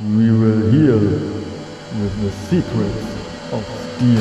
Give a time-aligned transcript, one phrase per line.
[0.00, 3.06] We will heal with the secrets
[3.52, 3.64] of
[3.94, 4.18] steel.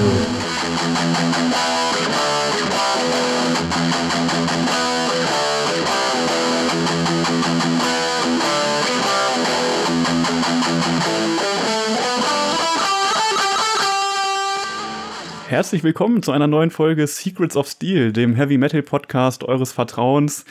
[15.47, 20.45] Herzlich willkommen zu einer neuen Folge Secrets of Steel, dem Heavy Metal Podcast eures Vertrauens.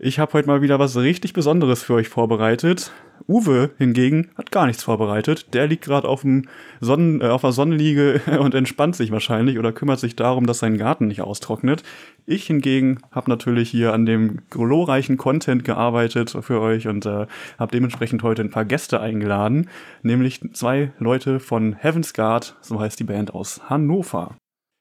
[0.00, 2.90] Ich habe heute mal wieder was richtig Besonderes für euch vorbereitet.
[3.28, 5.54] Uwe hingegen hat gar nichts vorbereitet.
[5.54, 6.48] Der liegt gerade auf, dem
[6.80, 10.78] Sonnen, äh, auf der Sonnenliege und entspannt sich wahrscheinlich oder kümmert sich darum, dass sein
[10.78, 11.84] Garten nicht austrocknet.
[12.26, 17.70] Ich hingegen habe natürlich hier an dem glorreichen Content gearbeitet für euch und äh, habe
[17.72, 19.70] dementsprechend heute ein paar Gäste eingeladen,
[20.02, 24.34] nämlich zwei Leute von Heaven's Guard, so heißt die Band aus Hannover.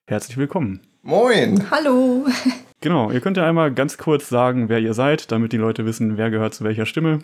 [0.08, 0.82] Herzlich willkommen.
[1.04, 1.70] Moin!
[1.70, 2.26] Hallo.
[2.84, 6.18] Genau, ihr könnt ja einmal ganz kurz sagen, wer ihr seid, damit die Leute wissen,
[6.18, 7.20] wer gehört zu welcher Stimme.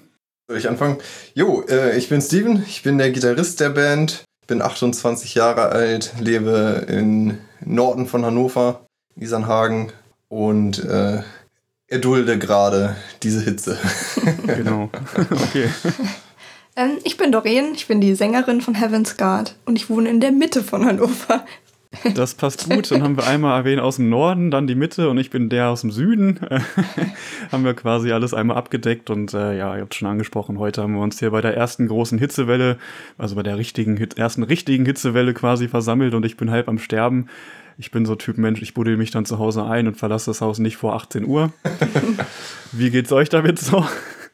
[0.48, 1.00] Soll ich anfangen?
[1.34, 6.14] Jo, äh, ich bin Steven, ich bin der Gitarrist der Band, bin 28 Jahre alt,
[6.18, 8.86] lebe im Norden von Hannover,
[9.18, 9.92] Isernhagen
[10.30, 11.24] und äh,
[11.88, 13.78] erdulde gerade diese Hitze.
[14.48, 14.90] Genau.
[15.30, 15.70] okay.
[16.78, 20.22] Ähm, ich bin Doreen, ich bin die Sängerin von Heaven's Guard und ich wohne in
[20.22, 21.44] der Mitte von Hannover.
[22.14, 22.92] Das passt gut.
[22.92, 25.70] Dann haben wir einmal erwähnt aus dem Norden, dann die Mitte und ich bin der
[25.70, 26.40] aus dem Süden.
[27.52, 30.94] haben wir quasi alles einmal abgedeckt und äh, ja, ihr habt schon angesprochen, heute haben
[30.94, 32.78] wir uns hier bei der ersten großen Hitzewelle,
[33.18, 37.28] also bei der richtigen, ersten richtigen Hitzewelle quasi versammelt und ich bin halb am Sterben.
[37.80, 40.42] Ich bin so Typ Mensch, ich buddel mich dann zu Hause ein und verlasse das
[40.42, 41.54] Haus nicht vor 18 Uhr.
[42.72, 43.86] Wie geht's euch damit so?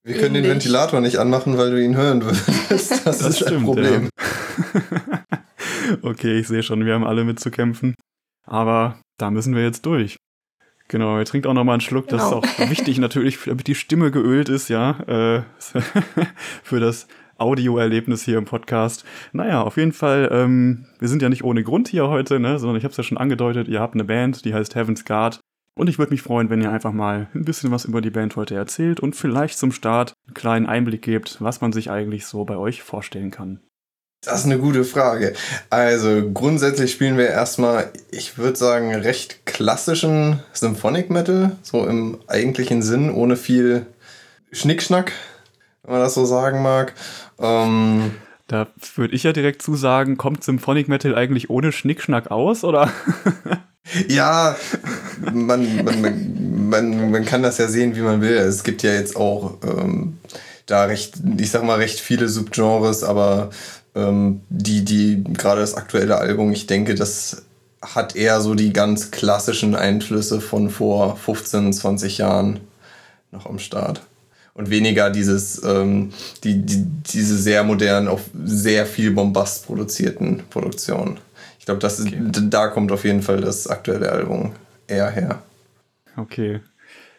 [0.03, 0.43] Wir können den.
[0.43, 2.49] Ventilator nicht anmachen, weil du ihn hören würdest.
[3.05, 4.09] Das, ist ein Problem.
[4.73, 5.39] ja.
[6.02, 7.95] Okay, ich sehe schon, wir haben alle mit zu kämpfen.
[8.45, 10.17] Aber da müssen wir jetzt durch.
[10.88, 12.08] Genau, ihr trinkt auch nochmal einen Schluck.
[12.08, 12.41] Das Genau.
[12.41, 15.00] ist auch wichtig natürlich, damit die Stimme geölt ist, ja.
[15.08, 15.44] Äh,
[16.63, 19.03] für das Audioerlebnis hier im Podcast.
[19.33, 22.78] Naja, auf jeden Fall, ähm, wir sind ja nicht ohne Grund hier heute, ne, sondern
[22.78, 25.40] ich habe es ja schon angedeutet, ihr habt eine Band, die heißt Heaven's Guard.
[25.78, 28.38] Und ich würde mich freuen, wenn ihr einfach mal ein bisschen was über die Band
[28.38, 32.45] heute erzählt und vielleicht zum Start einen kleinen Einblick gebt, was man sich eigentlich so
[32.45, 33.59] bei euch vorstellen kann.
[34.21, 35.33] Das ist eine gute Frage.
[35.69, 42.81] Also grundsätzlich spielen wir erstmal, ich würde sagen, recht klassischen Symphonic Metal, so im eigentlichen
[42.81, 43.85] Sinn, ohne viel
[44.51, 45.11] Schnickschnack,
[45.83, 46.93] wenn man das so sagen mag.
[47.39, 48.15] Ähm,
[48.47, 52.91] Da würde ich ja direkt zu sagen, kommt Symphonic Metal eigentlich ohne Schnickschnack aus, oder?
[54.07, 54.55] ja,
[55.21, 58.37] man, man, man, man, man kann das ja sehen, wie man will.
[58.37, 60.17] Es gibt ja jetzt auch ähm,
[60.65, 63.51] da recht, ich sag mal, recht viele Subgenres, aber
[63.95, 67.44] ähm, die, die, gerade das aktuelle Album, ich denke, das
[67.81, 72.59] hat eher so die ganz klassischen Einflüsse von vor 15, 20 Jahren
[73.31, 74.01] noch am Start.
[74.53, 76.11] Und weniger dieses, ähm,
[76.44, 81.17] die, die, diese sehr modernen, auf sehr viel Bombast produzierten Produktionen.
[81.59, 82.22] Ich glaube, Okay.
[82.50, 84.53] da kommt auf jeden Fall das aktuelle Album
[84.88, 85.41] eher her.
[86.16, 86.62] Okay.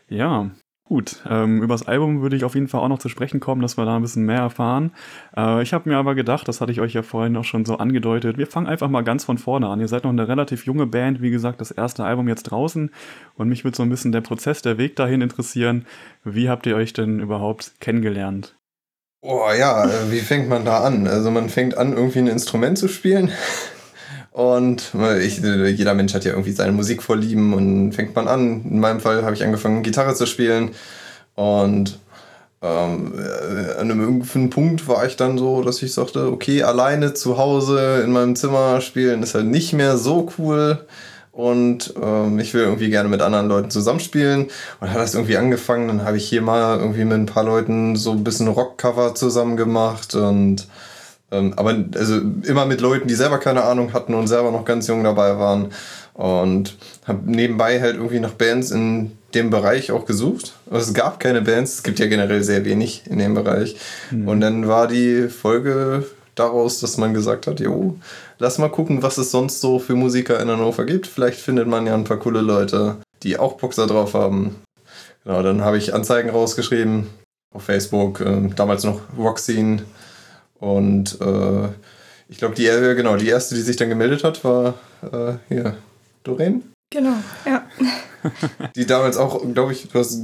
[0.08, 0.50] Ja,
[0.86, 1.22] gut.
[1.28, 3.76] Ähm, über das Album würde ich auf jeden Fall auch noch zu sprechen kommen, dass
[3.76, 4.92] wir da ein bisschen mehr erfahren.
[5.36, 7.76] Äh, ich habe mir aber gedacht, das hatte ich euch ja vorhin auch schon so
[7.76, 9.80] angedeutet, wir fangen einfach mal ganz von vorne an.
[9.80, 12.90] Ihr seid noch eine relativ junge Band, wie gesagt, das erste Album jetzt draußen.
[13.34, 15.86] Und mich würde so ein bisschen der Prozess, der Weg dahin interessieren.
[16.24, 18.56] Wie habt ihr euch denn überhaupt kennengelernt?
[19.22, 21.08] Oh ja, äh, wie fängt man da an?
[21.08, 23.32] Also man fängt an, irgendwie ein Instrument zu spielen.
[24.36, 24.92] Und
[25.22, 28.66] ich, jeder Mensch hat ja irgendwie seine Musikvorlieben und fängt man an.
[28.68, 30.72] In meinem Fall habe ich angefangen, Gitarre zu spielen.
[31.36, 31.98] Und
[32.60, 37.14] ähm, äh, an einem irgendeinem Punkt war ich dann so, dass ich sagte, okay, alleine
[37.14, 40.84] zu Hause in meinem Zimmer spielen ist halt nicht mehr so cool.
[41.32, 44.48] Und ähm, ich will irgendwie gerne mit anderen Leuten zusammenspielen.
[44.80, 45.88] Und hat das irgendwie angefangen.
[45.88, 49.56] Dann habe ich hier mal irgendwie mit ein paar Leuten so ein bisschen Rockcover zusammen
[49.56, 50.14] gemacht.
[50.14, 50.66] Und
[51.30, 55.02] aber also immer mit Leuten, die selber keine Ahnung hatten und selber noch ganz jung
[55.04, 55.72] dabei waren.
[56.14, 56.76] Und
[57.06, 60.54] habe nebenbei halt irgendwie nach Bands in dem Bereich auch gesucht.
[60.70, 63.76] Also es gab keine Bands, es gibt ja generell sehr wenig in dem Bereich.
[64.10, 67.98] Und dann war die Folge daraus, dass man gesagt hat, jo,
[68.38, 71.06] lass mal gucken, was es sonst so für Musiker in Hannover gibt.
[71.06, 74.56] Vielleicht findet man ja ein paar coole Leute, die auch da drauf haben.
[75.24, 77.08] Genau, dann habe ich Anzeigen rausgeschrieben
[77.52, 79.82] auf Facebook, ähm, damals noch Roxine.
[80.60, 81.68] Und äh,
[82.28, 85.76] ich glaube, die, äh, genau, die erste, die sich dann gemeldet hat, war äh, hier,
[86.24, 86.62] Doreen.
[86.90, 87.14] Genau,
[87.44, 87.64] ja.
[88.76, 90.20] Die damals auch, glaube ich, du hast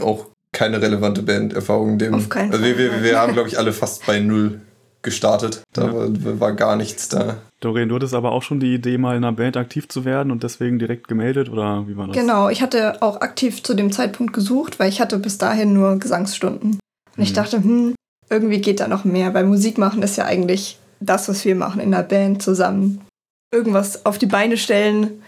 [0.00, 2.14] auch keine relevante Banderfahrung in dem.
[2.14, 4.60] Auf keinen also wir, Fall, wir, wir haben, glaube ich, alle fast bei null
[5.02, 5.62] gestartet.
[5.72, 5.94] Da Ja.
[5.94, 7.38] war, war gar nichts da.
[7.60, 10.30] Doreen, du hattest aber auch schon die Idee, mal in einer Band aktiv zu werden
[10.32, 12.16] und deswegen direkt gemeldet, oder wie war das?
[12.16, 15.96] Genau, ich hatte auch aktiv zu dem Zeitpunkt gesucht, weil ich hatte bis dahin nur
[15.98, 16.80] Gesangsstunden.
[17.16, 17.34] Und ich Mhm.
[17.34, 17.94] dachte, hm,
[18.30, 21.80] irgendwie geht da noch mehr, weil Musik machen ist ja eigentlich das, was wir machen
[21.80, 23.00] in der Band zusammen.
[23.52, 25.22] Irgendwas auf die Beine stellen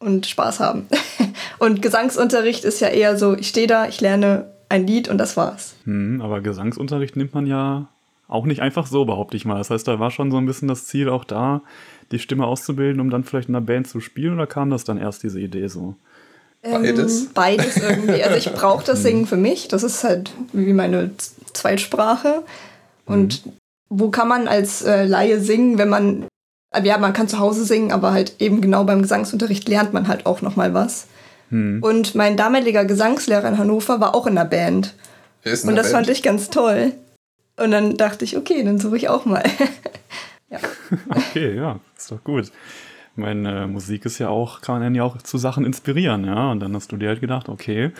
[0.00, 0.86] und Spaß haben.
[1.58, 5.36] und Gesangsunterricht ist ja eher so, ich stehe da, ich lerne ein Lied und das
[5.36, 5.76] war's.
[5.84, 7.88] Hm, aber Gesangsunterricht nimmt man ja
[8.26, 9.58] auch nicht einfach so, behaupte ich mal.
[9.58, 11.62] Das heißt, da war schon so ein bisschen das Ziel auch da,
[12.10, 14.98] die Stimme auszubilden, um dann vielleicht in einer Band zu spielen oder kam das dann
[14.98, 15.94] erst diese Idee so?
[16.62, 17.22] Beides?
[17.22, 18.22] Ähm, beides irgendwie.
[18.22, 19.68] Also ich brauche das Singen für mich.
[19.68, 21.10] Das ist halt wie meine
[21.52, 22.42] Zweitsprache.
[23.06, 23.42] Und
[23.88, 26.26] wo kann man als äh, Laie singen, wenn man,
[26.74, 30.08] äh, ja, man kann zu Hause singen, aber halt eben genau beim Gesangsunterricht lernt man
[30.08, 31.06] halt auch nochmal was.
[31.48, 31.82] Hm.
[31.82, 34.94] Und mein damaliger Gesangslehrer in Hannover war auch in der Band.
[35.44, 36.06] Ist in Und der das Band?
[36.06, 36.92] fand ich ganz toll.
[37.56, 39.42] Und dann dachte ich, okay, dann suche ich auch mal.
[41.10, 42.50] Okay, ja, ist doch gut.
[43.18, 46.50] Meine Musik ist ja auch, kann einen ja auch zu Sachen inspirieren, ja.
[46.50, 47.90] Und dann hast du dir halt gedacht, okay,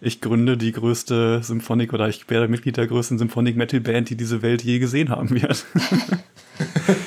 [0.00, 4.16] ich gründe die größte Symphonik oder ich werde Mitglied der größten Symphonic Metal Band, die
[4.16, 5.64] diese Welt je gesehen haben wird.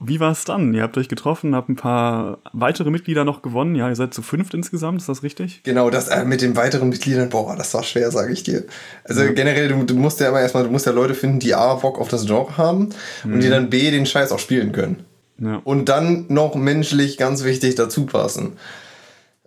[0.00, 0.74] Wie war es dann?
[0.74, 3.74] Ihr habt euch getroffen, habt ein paar weitere Mitglieder noch gewonnen.
[3.74, 5.62] Ja, ihr seid zu fünft insgesamt, ist das richtig?
[5.64, 8.64] Genau, das äh, mit den weiteren Mitgliedern, boah, das war schwer, sage ich dir.
[9.04, 11.74] Also generell, du, du musst ja immer erstmal, du musst ja Leute finden, die A,
[11.74, 12.90] Bock auf das Genre haben
[13.24, 15.04] und die dann B, den Scheiß auch spielen können.
[15.40, 15.60] Ja.
[15.64, 18.52] Und dann noch menschlich, ganz wichtig, dazu passen.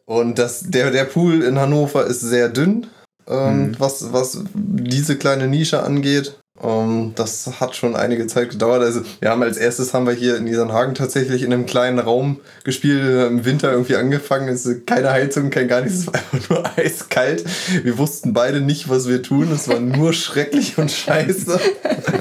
[0.05, 2.87] Und das, der, der Pool in Hannover ist sehr dünn,
[3.27, 6.40] ähm, was, was diese kleine Nische angeht.
[6.63, 8.83] Ähm, das hat schon einige Zeit gedauert.
[8.83, 12.39] Also wir haben als erstes haben wir hier in Isernhagen tatsächlich in einem kleinen Raum
[12.63, 14.47] gespielt, im Winter irgendwie angefangen.
[14.47, 17.43] Es ist keine Heizung, kein gar nichts, es war einfach nur eiskalt.
[17.83, 19.51] Wir wussten beide nicht, was wir tun.
[19.51, 21.59] Es war nur schrecklich und scheiße.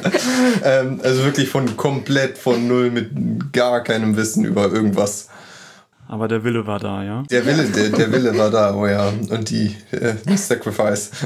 [0.64, 5.28] ähm, also wirklich von komplett von null mit gar keinem Wissen über irgendwas.
[6.08, 7.22] Aber der Wille war da, ja.
[7.30, 9.12] Der Wille, der, der Wille war da, oh ja.
[9.30, 11.10] Und die äh, die Sacrifice.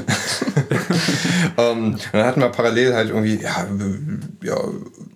[1.57, 3.67] ähm, dann hatten wir parallel halt irgendwie, ja,
[4.43, 4.57] ja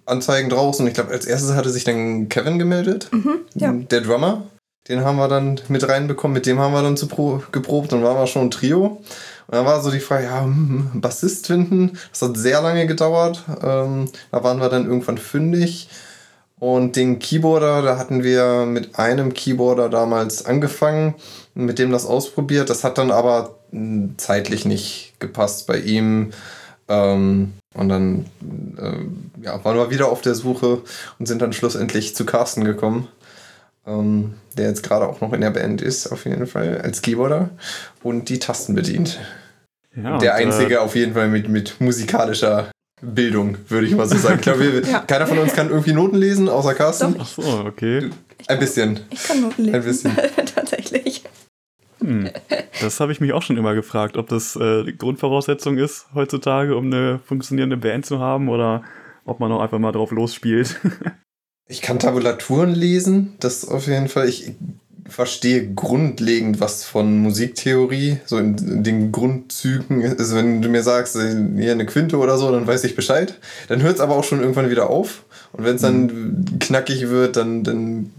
[0.06, 0.86] Anzeigen draußen.
[0.88, 3.10] Ich glaube, als erstes hatte sich dann Kevin gemeldet,
[3.56, 3.71] ja.
[3.74, 4.44] der Drummer.
[4.88, 8.04] Den haben wir dann mit reinbekommen, mit dem haben wir dann zu pro geprobt und
[8.04, 9.01] waren wir schon ein Trio.
[9.48, 11.98] Und dann war so die Frage, ja, hm, Bassist finden.
[12.12, 13.44] Das hat sehr lange gedauert.
[13.63, 15.89] Ähm, da waren wir dann irgendwann fündig.
[16.60, 21.16] Und den Keyboarder, da hatten wir mit einem Keyboarder damals angefangen,
[21.54, 22.69] mit dem das ausprobiert.
[22.69, 26.31] Das hat dann aber mh, zeitlich nicht gepasst bei ihm.
[26.88, 28.25] Ähm, und dann
[28.77, 30.81] äh, ja, waren wir wieder auf der Suche
[31.19, 33.07] und sind dann schlussendlich zu Carsten gekommen,
[33.86, 37.51] ähm, der jetzt gerade auch noch in der Band ist, auf jeden Fall, als Keyboarder
[38.01, 39.19] und die Tasten bedient.
[39.95, 42.71] ja der und, äh, einzige auf jeden Fall mit, mit musikalischer
[43.01, 44.36] Bildung, würde ich mal so sagen.
[44.38, 45.00] Ich glaube, wir- Ja.
[45.01, 47.16] keiner von uns kann irgendwie Noten lesen, außer Carsten.
[47.19, 48.10] Ach so, okay.
[48.48, 49.00] Ein bisschen.
[49.12, 49.75] Ich kann Noten lesen.
[49.75, 50.12] Ein bisschen.
[51.99, 52.29] Hm.
[52.81, 56.77] Das habe ich mich auch schon immer gefragt, ob das äh, die Grundvoraussetzung ist heutzutage,
[56.77, 58.83] um eine funktionierende Band zu haben oder
[59.25, 60.79] ob man auch einfach mal drauf losspielt.
[61.71, 64.27] Ich kann Tabulaturen lesen, das auf jeden Fall.
[64.27, 64.53] Ich
[65.07, 70.03] verstehe grundlegend was von Musiktheorie, so in, in den Grundzügen.
[70.17, 73.37] Also wenn du mir sagst, äh, hier eine Quinte oder so, dann weiß ich Bescheid.
[73.67, 75.25] Dann hört es aber auch schon irgendwann wieder auf.
[75.51, 78.11] Und wenn es dann knackig wird, dann, dann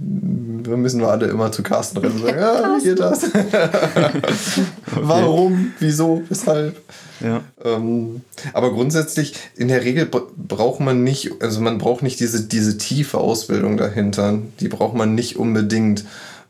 [0.66, 3.22] müssen wir alle immer zu Carsten rennen und sagen, ah, wie geht das?
[4.94, 5.72] Warum?
[5.78, 6.22] Wieso?
[6.28, 6.76] Weshalb?
[7.20, 7.42] ja.
[7.64, 8.22] Ähm,
[8.52, 12.78] aber grundsätzlich, in der Regel bra- braucht man nicht, also man braucht nicht diese, diese
[12.78, 14.38] tiefe Ausbildung dahinter.
[14.60, 16.04] Die braucht man nicht unbedingt.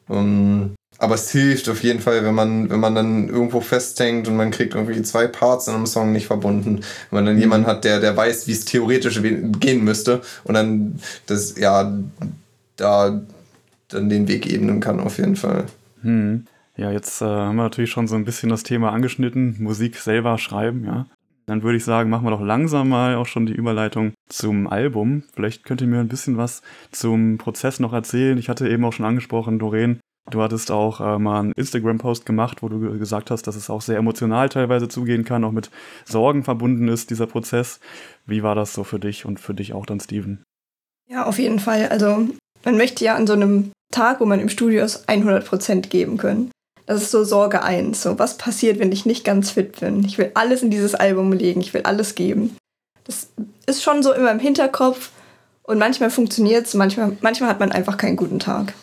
[0.08, 4.36] Ähm, aber es hilft auf jeden Fall, wenn man, wenn man dann irgendwo festhängt und
[4.36, 6.80] man kriegt irgendwie zwei Parts in einem Song nicht verbunden.
[7.10, 11.00] Wenn man dann jemanden hat, der, der weiß, wie es theoretisch gehen müsste und dann
[11.26, 11.98] das, ja,
[12.76, 13.22] da
[13.88, 15.64] dann den Weg ebnen kann, auf jeden Fall.
[16.02, 16.44] Hm.
[16.76, 20.38] Ja, jetzt äh, haben wir natürlich schon so ein bisschen das Thema angeschnitten, Musik selber
[20.38, 21.06] schreiben, ja.
[21.46, 25.24] Dann würde ich sagen, machen wir doch langsam mal auch schon die Überleitung zum Album.
[25.34, 28.38] Vielleicht könnt ihr mir ein bisschen was zum Prozess noch erzählen.
[28.38, 29.98] Ich hatte eben auch schon angesprochen, Doreen,
[30.30, 33.68] du hattest auch äh, mal einen Instagram-Post gemacht, wo du ge- gesagt hast, dass es
[33.70, 35.70] auch sehr emotional teilweise zugehen kann, auch mit
[36.04, 37.80] Sorgen verbunden ist, dieser Prozess.
[38.26, 40.42] Wie war das so für dich und für dich auch dann, Steven?
[41.08, 41.88] Ja, auf jeden Fall.
[41.88, 42.28] Also
[42.64, 46.50] man möchte ja an so einem Tag, wo man im Studio ist, 100% geben können.
[46.86, 48.02] Das ist so Sorge 1.
[48.02, 50.04] So, was passiert, wenn ich nicht ganz fit bin?
[50.04, 52.56] Ich will alles in dieses Album legen, ich will alles geben.
[53.04, 53.28] Das
[53.66, 55.10] ist schon so immer im Hinterkopf
[55.62, 58.74] und manchmal funktioniert es, manchmal, manchmal hat man einfach keinen guten Tag.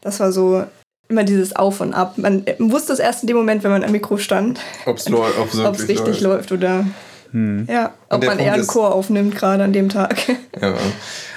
[0.00, 0.64] Das war so
[1.08, 2.14] immer dieses Auf und Ab.
[2.16, 6.20] Man wusste es erst in dem Moment, wenn man am Mikro stand, ob es richtig
[6.20, 6.86] läuft oder
[7.34, 7.66] Hm.
[7.68, 10.16] ja, ob man Punkt eher einen Chor aufnimmt, gerade an dem Tag.
[10.62, 10.72] Ja,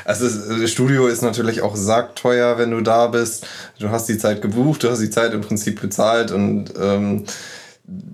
[0.06, 3.48] also das das Studio ist natürlich auch sackteuer, wenn du da bist.
[3.80, 7.24] Du hast die Zeit gebucht, du hast die Zeit im Prinzip bezahlt und ähm,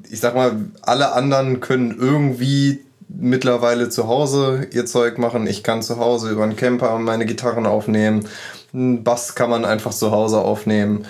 [0.10, 2.80] ich sag mal, alle anderen können irgendwie
[3.10, 5.46] mittlerweile zu Hause ihr Zeug machen.
[5.46, 8.28] Ich kann zu Hause über einen Camper meine Gitarren aufnehmen.
[8.74, 11.06] Einen Bass kann man einfach zu Hause aufnehmen.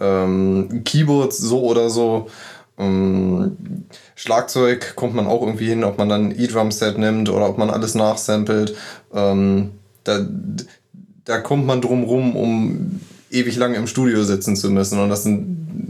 [0.00, 2.28] Ähm, Keyboards so oder so.
[2.78, 3.56] Ähm,
[4.14, 7.70] Schlagzeug kommt man auch irgendwie hin, ob man dann ein E-Drum-Set nimmt oder ob man
[7.70, 8.76] alles nachsampelt.
[9.12, 9.72] Ähm,
[10.04, 10.26] da,
[11.24, 13.00] da kommt man drum rum, um
[13.30, 14.98] ewig lange im Studio sitzen zu müssen.
[14.98, 15.26] Und das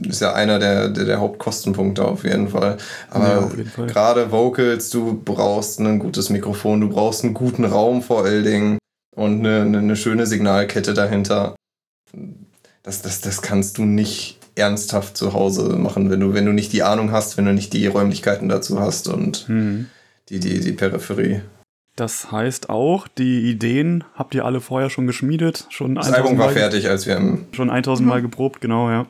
[0.09, 2.79] ist ja einer der, der, der Hauptkostenpunkte auf jeden Fall.
[3.11, 8.25] Aber ja, gerade Vocals, du brauchst ein gutes Mikrofon, du brauchst einen guten Raum vor
[8.25, 8.79] allen Dingen
[9.15, 11.55] und eine, eine, eine schöne Signalkette dahinter.
[12.83, 16.73] Das, das, das kannst du nicht ernsthaft zu Hause machen, wenn du, wenn du nicht
[16.73, 19.87] die Ahnung hast, wenn du nicht die Räumlichkeiten dazu hast und mhm.
[20.29, 21.43] die, die, die Peripherie.
[21.97, 25.67] Das heißt auch, die Ideen habt ihr alle vorher schon geschmiedet?
[25.69, 29.07] Schon das Album war Mal fertig, als wir im Schon 1000 Mal geprobt, genau, ja.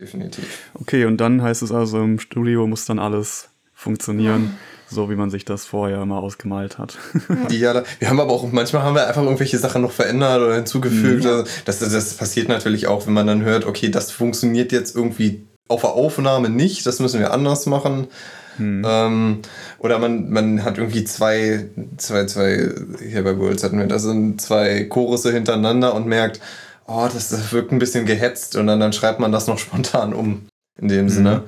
[0.00, 0.70] Definitiv.
[0.74, 4.56] Okay, und dann heißt es also, im Studio muss dann alles funktionieren,
[4.88, 6.98] so wie man sich das vorher immer ausgemalt hat.
[7.50, 11.24] Ja, wir haben aber auch, manchmal haben wir einfach irgendwelche Sachen noch verändert oder hinzugefügt.
[11.24, 11.44] Mhm.
[11.64, 15.80] Das, das passiert natürlich auch, wenn man dann hört, okay, das funktioniert jetzt irgendwie auf
[15.80, 18.08] der Aufnahme nicht, das müssen wir anders machen.
[18.56, 18.82] Hm.
[18.86, 19.38] Ähm,
[19.78, 24.40] oder man, man hat irgendwie zwei, zwei, zwei, hier bei Worlds hatten wir, das sind
[24.40, 26.40] zwei Chorusse hintereinander und merkt,
[26.86, 30.14] oh, das, das wirkt ein bisschen gehetzt und dann, dann schreibt man das noch spontan
[30.14, 30.46] um,
[30.80, 31.08] in dem hm.
[31.08, 31.42] Sinne.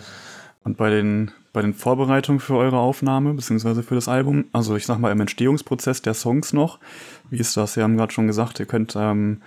[0.65, 4.87] Und bei den, bei den Vorbereitungen für eure Aufnahme, beziehungsweise für das Album, also ich
[4.87, 6.79] sag mal im Entstehungsprozess der Songs noch,
[7.31, 7.77] wie ist das?
[7.77, 9.41] Wir haben gerade schon gesagt, ihr könnt ähm,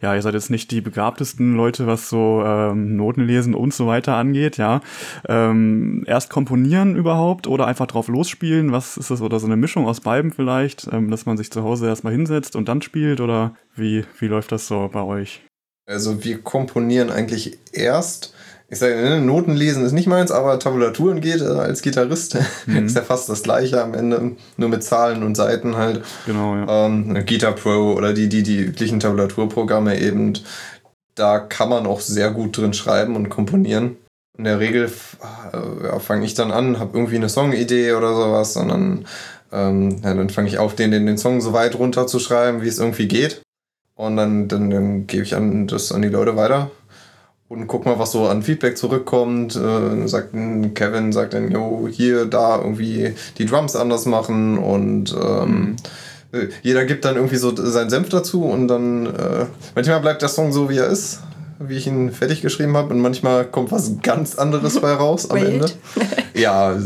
[0.00, 4.16] ja, ihr seid jetzt nicht die begabtesten Leute, was so ähm, Notenlesen und so weiter
[4.16, 4.80] angeht, ja.
[5.28, 9.22] Ähm, erst komponieren überhaupt oder einfach drauf losspielen, was ist das?
[9.22, 12.56] Oder so eine Mischung aus beiden vielleicht, ähm, dass man sich zu Hause erstmal hinsetzt
[12.56, 15.42] und dann spielt oder wie, wie läuft das so bei euch?
[15.88, 18.34] Also wir komponieren eigentlich erst
[18.68, 22.36] ich sage, ne, Noten lesen ist nicht meins, aber Tabulaturen geht äh, als Gitarrist.
[22.66, 22.76] Mhm.
[22.86, 26.02] ist ja fast das gleiche am Ende, nur mit Zahlen und Seiten halt.
[26.26, 26.86] Genau, ja.
[26.86, 30.32] Ähm, Guitar Pro oder die, die, die üblichen Tabulaturprogramme eben,
[31.14, 33.96] da kann man auch sehr gut drin schreiben und komponieren.
[34.36, 34.90] In der Regel
[35.52, 39.06] äh, ja, fange ich dann an, habe irgendwie eine Songidee oder sowas und dann,
[39.52, 42.62] ähm, ja, dann fange ich auf, den, den, den Song so weit runter zu schreiben,
[42.62, 43.42] wie es irgendwie geht.
[43.94, 46.70] Und dann, dann, dann gebe ich an, das an die Leute weiter
[47.48, 49.56] und guck mal, was so an Feedback zurückkommt.
[49.56, 50.32] Äh, sagt
[50.74, 55.76] Kevin sagt dann, jo, hier, da irgendwie die Drums anders machen und ähm,
[56.32, 56.48] mhm.
[56.62, 60.52] jeder gibt dann irgendwie so seinen Senf dazu und dann äh, manchmal bleibt der Song
[60.52, 61.20] so, wie er ist,
[61.60, 65.36] wie ich ihn fertig geschrieben habe und manchmal kommt was ganz anderes bei raus am
[65.36, 65.66] Ende.
[66.34, 66.76] ja,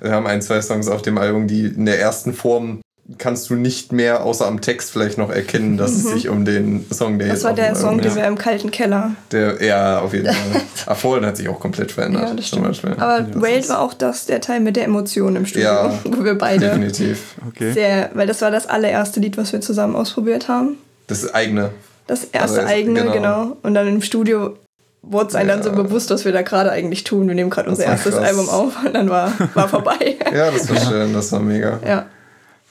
[0.00, 2.80] wir haben ein, zwei Songs auf dem Album, die in der ersten Form
[3.18, 5.96] kannst du nicht mehr außer am Text vielleicht noch erkennen, dass mhm.
[5.96, 9.12] es sich um den Song der Das war der Song, den wir im kalten Keller.
[9.30, 10.62] Der, ja, auf jeden Fall.
[10.86, 12.28] Erfolg hat sich auch komplett verändert.
[12.30, 12.66] Ja, das stimmt.
[12.98, 16.24] Aber ja, Wade war auch das, der Teil mit der Emotion im Studio, ja, wo
[16.24, 17.36] wir beide definitiv.
[17.48, 17.72] Okay.
[17.72, 20.76] sehr, weil das war das allererste Lied, was wir zusammen ausprobiert haben.
[21.06, 21.70] Das eigene.
[22.08, 23.12] Das erste also eigene, genau.
[23.12, 23.56] genau.
[23.62, 24.56] Und dann im Studio
[25.02, 25.54] wurde es einem ja.
[25.56, 27.28] dann so bewusst, was wir da gerade eigentlich tun.
[27.28, 28.24] Wir nehmen gerade unser erstes krass.
[28.24, 30.16] Album auf und dann war, war vorbei.
[30.34, 31.78] ja, das war schön, das war mega.
[31.86, 32.06] Ja.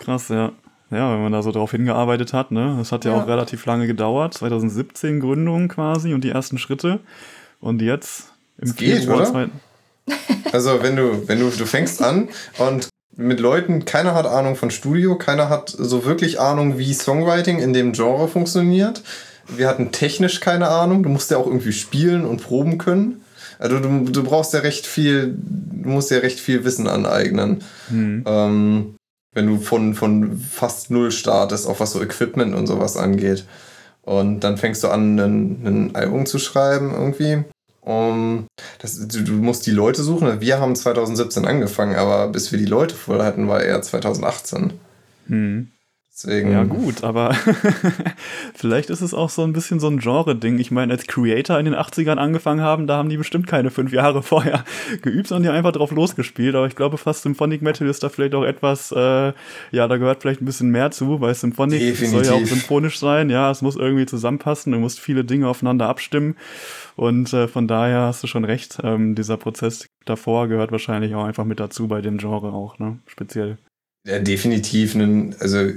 [0.06, 0.52] Krass, ja.
[0.92, 2.76] Ja, wenn man da so drauf hingearbeitet hat, ne?
[2.78, 4.36] Das hat ja, ja, auch relativ lange gedauert.
[4.36, 7.00] 2017 Gründung quasi und die ersten Schritte.
[7.60, 9.50] Und jetzt im das geht, Februar oder?
[10.52, 14.70] Also wenn du, wenn du, du fängst an und mit Leuten, keiner hat Ahnung von
[14.70, 19.02] Studio, keiner hat so wirklich Ahnung, wie Songwriting in dem Genre funktioniert.
[19.48, 21.02] Wir hatten technisch keine Ahnung.
[21.02, 23.22] Du musst ja auch irgendwie spielen und proben können.
[23.58, 27.64] Also du, du brauchst ja recht viel, du musst ja recht viel Wissen aneignen.
[27.90, 28.24] Mhm.
[28.26, 28.96] Ähm,
[29.36, 33.46] wenn du von, von fast null startest, auch was so Equipment und sowas angeht.
[34.02, 37.44] Und dann fängst du an, ein Album zu schreiben irgendwie.
[37.82, 38.48] Um,
[38.80, 40.42] das, du, du, musst die Leute suchen.
[40.42, 44.74] Wir haben 2017 angefangen, aber bis wir die Leute voll hatten, war eher 2018.
[45.28, 45.70] Mhm.
[46.16, 46.50] Deswegen.
[46.50, 47.34] Ja, gut, aber
[48.54, 50.60] vielleicht ist es auch so ein bisschen so ein Genre-Ding.
[50.60, 53.92] Ich meine, als Creator in den 80ern angefangen haben, da haben die bestimmt keine fünf
[53.92, 54.64] Jahre vorher
[55.02, 56.56] geübt, sondern die einfach drauf losgespielt.
[56.56, 59.34] Aber ich glaube, fast Symphonic Metal ist da vielleicht auch etwas, äh,
[59.72, 62.10] ja, da gehört vielleicht ein bisschen mehr zu, weil Symphonic Definitiv.
[62.10, 63.30] soll ja auch symphonisch sein.
[63.30, 66.38] Ja, es muss irgendwie zusammenpassen, du musst viele Dinge aufeinander abstimmen.
[66.96, 71.26] Und äh, von daher hast du schon recht, ähm, dieser Prozess davor gehört wahrscheinlich auch
[71.26, 73.00] einfach mit dazu bei dem Genre auch, ne?
[73.06, 73.58] Speziell.
[74.06, 75.68] Ja, definitiv einen, also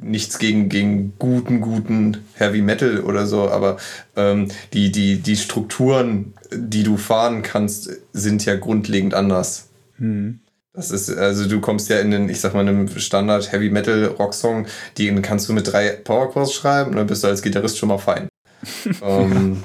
[0.00, 3.76] nichts gegen, gegen guten, guten Heavy Metal oder so, aber
[4.16, 9.68] ähm, die, die, die Strukturen, die du fahren kannst, sind ja grundlegend anders.
[9.98, 10.40] Mhm.
[10.72, 14.04] Das ist, also du kommst ja in den, ich sag mal, einem Standard Heavy Metal
[14.04, 17.76] Rocksong, den kannst du mit drei Power Chords schreiben und dann bist du als Gitarrist
[17.76, 18.28] schon mal fein.
[19.02, 19.62] ähm,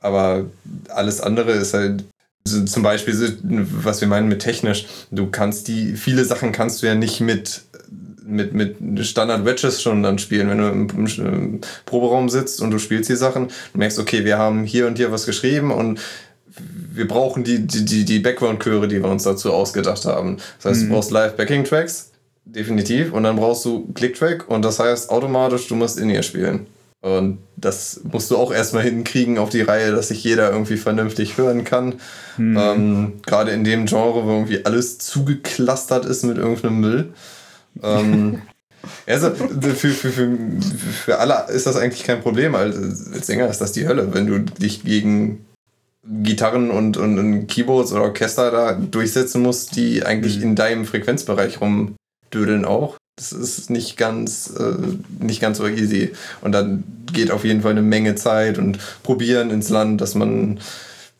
[0.00, 0.44] aber
[0.88, 2.04] alles andere ist halt
[2.48, 6.82] So Zum Beispiel, so, was wir meinen mit technisch, du kannst die, viele Sachen kannst
[6.82, 7.62] du ja nicht mit,
[8.24, 10.48] mit, mit Standard Wedges schon dann spielen.
[10.48, 14.24] Wenn du im, im, im Proberaum sitzt und du spielst die Sachen, du merkst, okay,
[14.24, 16.00] wir haben hier und hier was geschrieben und
[16.92, 20.38] wir brauchen die, die, die, die Background-Chöre, die wir uns dazu ausgedacht haben.
[20.60, 22.10] Das heißt, du brauchst Live-Backing-Tracks,
[22.44, 26.66] definitiv, und dann brauchst du Click-Track und das heißt automatisch, du musst in ihr spielen.
[27.00, 31.38] Und das musst du auch erstmal hinkriegen auf die Reihe, dass sich jeder irgendwie vernünftig
[31.38, 32.00] hören kann.
[32.38, 37.12] Ähm, Gerade in dem Genre, wo irgendwie alles zugeklustert ist mit irgendeinem Müll.
[37.82, 38.42] Ähm,
[39.06, 42.56] also für, für, für, für alle ist das eigentlich kein Problem.
[42.56, 42.76] Als,
[43.12, 45.46] als Sänger ist das die Hölle, wenn du dich gegen
[46.04, 51.60] Gitarren und, und, und Keyboards oder Orchester da durchsetzen musst, die eigentlich in deinem Frequenzbereich
[51.60, 52.97] rumdödeln auch.
[53.18, 54.76] Das ist nicht ganz, äh,
[55.18, 56.12] nicht ganz so easy.
[56.40, 60.60] Und dann geht auf jeden Fall eine Menge Zeit und probieren ins Land, dass man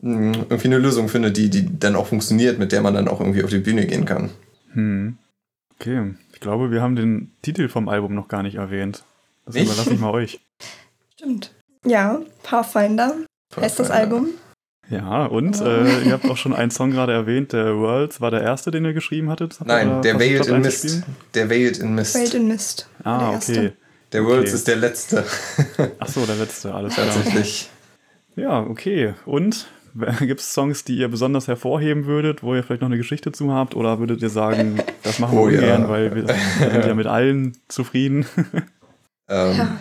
[0.01, 3.21] mh, irgendwie eine Lösung findet, die, die dann auch funktioniert, mit der man dann auch
[3.21, 4.31] irgendwie auf die Bühne gehen kann.
[4.75, 5.19] Hm.
[5.75, 9.03] Okay, ich glaube, wir haben den Titel vom Album noch gar nicht erwähnt.
[9.45, 9.67] Das Nicht?
[9.67, 10.41] überlasse ich mal euch.
[11.15, 11.53] Stimmt.
[11.85, 13.15] Ja, Pathfinder
[13.57, 14.29] heißt das Album.
[14.91, 18.43] Ja, und äh, ihr habt auch schon einen Song gerade erwähnt, der Worlds war der
[18.43, 19.59] erste, den ihr geschrieben hattet?
[19.65, 20.61] Nein, der Veiled in?
[20.63, 21.03] Mist.
[21.35, 22.17] Der Veiled in Mist.
[22.17, 22.89] Fade in Mist.
[23.05, 23.73] Ah, der okay.
[24.13, 24.55] Der Worlds Okay.
[24.57, 25.25] ist der letzte,
[25.99, 27.07] Ach so, der letzte, alles klar.
[27.07, 27.69] tatsächlich.
[28.37, 29.13] Ja, okay.
[29.27, 29.67] Und
[30.21, 33.53] gibt es Songs, die ihr besonders hervorheben würdet, wo ihr vielleicht noch eine Geschichte zu
[33.53, 33.75] habt?
[33.75, 35.59] Oder würdet ihr sagen, das machen wir Oh ja.
[35.61, 38.25] ungern, weil wir, wir sind ja mit allen zufrieden?
[39.29, 39.77] Ähm, Ja.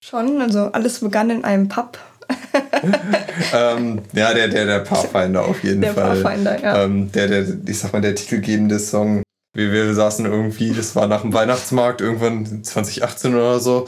[0.00, 1.98] Schon, also alles begann in einem Pub.
[3.54, 6.22] ähm, ja, der, der, der Pathfinder auf jeden Der Fall.
[6.22, 6.84] Pathfinder, ja.
[6.84, 9.22] Ähm, der, der, ich sag mal, der titelgebende Song.
[9.54, 13.86] Wir, wir saßen irgendwie, das war nach dem Weihnachtsmarkt, irgendwann 2018 oder so,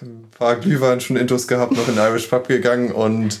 [0.00, 3.40] ein paar Glühwein schon Intus gehabt, noch in den Irish Pub gegangen und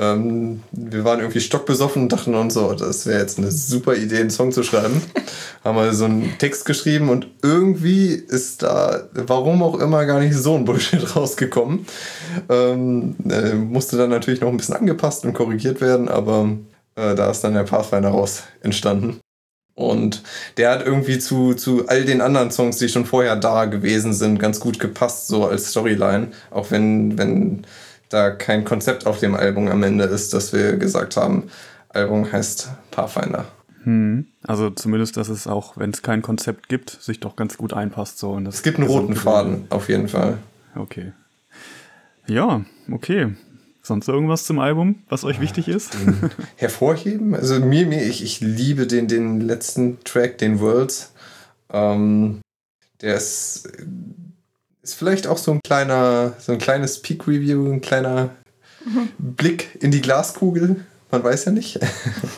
[0.00, 4.20] ähm, wir waren irgendwie stockbesoffen und dachten uns so, das wäre jetzt eine super Idee,
[4.20, 5.02] einen Song zu schreiben.
[5.64, 10.34] Haben wir so einen Text geschrieben und irgendwie ist da, warum auch immer, gar nicht
[10.34, 11.84] so ein Bullshit rausgekommen.
[12.48, 16.48] Ähm, äh, musste dann natürlich noch ein bisschen angepasst und korrigiert werden, aber
[16.96, 19.20] äh, da ist dann der Pathfinder raus entstanden.
[19.74, 20.22] Und
[20.56, 24.38] der hat irgendwie zu, zu all den anderen Songs, die schon vorher da gewesen sind,
[24.38, 26.28] ganz gut gepasst, so als Storyline.
[26.50, 27.66] Auch wenn, wenn
[28.10, 31.44] da kein Konzept auf dem Album am Ende ist, dass wir gesagt haben,
[31.88, 33.46] Album heißt Pathfinder.
[33.84, 34.26] Hm.
[34.46, 38.18] Also zumindest, dass es auch, wenn es kein Konzept gibt, sich doch ganz gut einpasst.
[38.18, 39.16] So das Es gibt einen roten.
[39.16, 40.38] Faden, auf jeden Fall.
[40.76, 41.12] Okay.
[42.26, 43.34] Ja, okay.
[43.82, 45.96] Sonst irgendwas zum Album, was euch wichtig ist?
[46.56, 47.34] hervorheben.
[47.34, 51.12] Also mir, mir ich, ich liebe den, den letzten Track, den Worlds.
[51.72, 52.40] Ähm,
[53.00, 53.68] der ist,
[54.90, 58.30] ist vielleicht auch so ein kleiner, so ein kleines Peak Review, ein kleiner
[59.18, 60.84] Blick in die Glaskugel.
[61.12, 61.78] Man weiß ja nicht,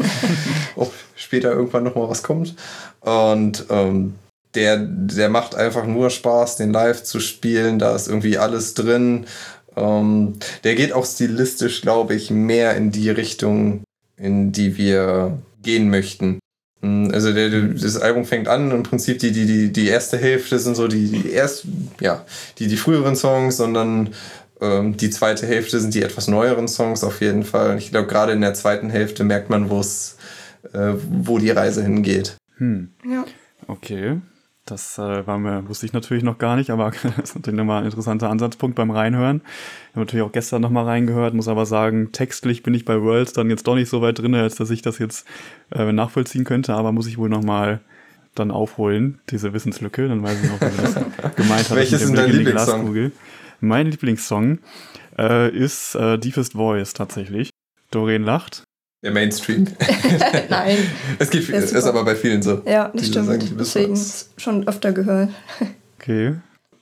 [0.76, 2.54] ob später irgendwann noch mal was kommt.
[3.00, 4.14] Und ähm,
[4.54, 7.78] der, der macht einfach nur Spaß, den live zu spielen.
[7.78, 9.26] Da ist irgendwie alles drin.
[9.74, 10.34] Ähm,
[10.64, 13.82] der geht auch stilistisch, glaube ich, mehr in die Richtung,
[14.16, 16.38] in die wir gehen möchten.
[16.82, 20.58] Mm, Also der, das Album fängt an, im Prinzip die, die, die, die erste Hälfte
[20.58, 21.64] sind so die, die erst,
[22.00, 22.24] ja,
[22.58, 24.10] die, die früheren Songs, sondern
[24.60, 27.70] ähm, die zweite Hälfte sind die etwas neueren Songs auf jeden Fall.
[27.70, 30.16] Und ich glaube, gerade in der zweiten Hälfte merkt man, wo es,
[30.72, 32.36] äh, wo die Reise hingeht.
[32.58, 32.90] Hm.
[33.08, 33.24] Ja.
[33.66, 34.20] Okay.
[34.64, 37.80] Das äh, war mir, wusste ich natürlich noch gar nicht, aber das ist natürlich nochmal
[37.80, 39.42] ein interessanter Ansatzpunkt beim Reinhören.
[39.44, 43.32] Ich habe natürlich auch gestern nochmal reingehört, muss aber sagen, textlich bin ich bei Worlds
[43.32, 45.26] dann jetzt doch nicht so weit drin, als dass ich das jetzt
[45.72, 47.80] äh, nachvollziehen könnte, aber muss ich wohl nochmal
[48.34, 50.94] dann aufholen, diese Wissenslücke, dann weiß ich noch, wie das
[51.36, 51.76] gemeint hat.
[51.76, 53.12] Welches ist dein Lieblingssong?
[53.60, 54.58] Mein Lieblingssong
[55.18, 57.50] äh, ist äh, Deepest Voice tatsächlich.
[57.90, 58.64] Doreen lacht.
[59.02, 59.66] Der Mainstream.
[60.48, 60.76] Nein.
[61.18, 62.62] Es gibt, ist ist, aber bei vielen so.
[62.64, 63.58] Ja, das sagen, stimmt.
[63.58, 64.00] wissen Deswegen
[64.36, 65.30] schon öfter gehört.
[65.98, 66.36] Okay.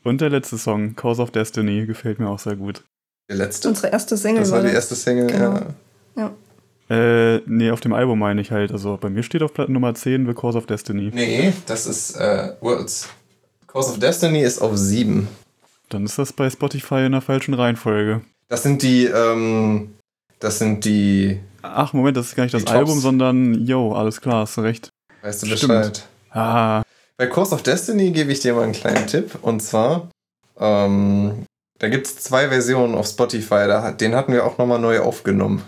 [0.05, 2.85] Und der letzte Song, Cause of Destiny, gefällt mir auch sehr gut.
[3.29, 3.69] Der letzte.
[3.69, 4.75] Unsere erste Single Das war die das.
[4.75, 5.61] erste Single, Genau.
[6.17, 6.33] ja.
[6.91, 8.73] Äh, nee, auf dem Album meine ich halt.
[8.73, 11.11] Also bei mir steht auf Platte Nummer 10 The Cause of Destiny.
[11.15, 13.09] Nee, das ist äh, Worlds.
[13.69, 15.29] Cause of Destiny ist auf sieben.
[15.89, 18.23] Dann ist das bei Spotify in der falschen Reihenfolge.
[18.49, 19.91] Das sind die, ähm,
[20.41, 22.79] das sind die, Ach, Moment, das ist gar nicht das Die Tops.
[22.79, 24.91] Album, sondern, yo, alles klar, hast du recht.
[25.23, 25.61] weißt du Stimmt.
[25.73, 26.07] Bescheid.
[26.33, 26.83] Ah,
[27.17, 29.39] Bei Cause of Destiny gebe ich dir mal einen kleinen Tipp.
[29.43, 30.09] Und zwar,
[30.59, 31.45] ähm,
[31.79, 33.67] da gibt es zwei Versionen auf Spotify.
[33.67, 35.63] Da, den hatten wir auch nochmal neu aufgenommen.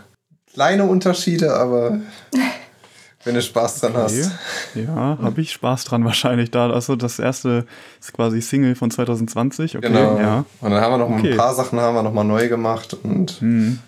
[0.53, 1.99] Kleine Unterschiede, aber
[3.25, 4.03] wenn du Spaß dran okay.
[4.03, 4.31] hast.
[4.75, 6.71] Ja, habe ich Spaß dran wahrscheinlich da.
[6.71, 7.67] Also das erste
[8.01, 9.77] ist quasi Single von 2020.
[9.79, 10.19] Okay, Genau.
[10.19, 10.45] ja.
[10.61, 11.33] Und dann haben wir noch Okay.
[11.33, 13.79] ein paar Sachen haben wir noch mal neu gemacht und Hm.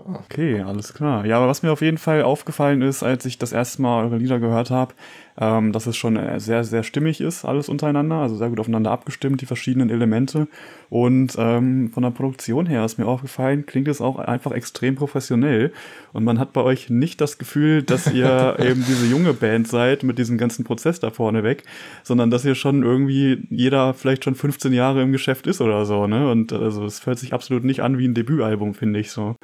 [0.00, 1.26] Okay, alles klar.
[1.26, 4.18] Ja, aber was mir auf jeden Fall aufgefallen ist, als ich das erste Mal eure
[4.18, 4.94] Lieder gehört habe,
[5.40, 8.92] ähm, dass es schon äh, sehr, sehr stimmig ist, alles untereinander, also sehr gut aufeinander
[8.92, 10.46] abgestimmt, die verschiedenen Elemente.
[10.88, 15.72] Und ähm, von der Produktion her ist mir aufgefallen, klingt es auch einfach extrem professionell.
[16.12, 20.04] Und man hat bei euch nicht das Gefühl, dass ihr eben diese junge Band seid
[20.04, 21.64] mit diesem ganzen Prozess da vorne weg,
[22.04, 26.06] sondern dass ihr schon irgendwie jeder vielleicht schon 15 Jahre im Geschäft ist oder so,
[26.06, 26.30] ne?
[26.30, 29.34] Und also es hört sich absolut nicht an wie ein Debütalbum, finde ich so.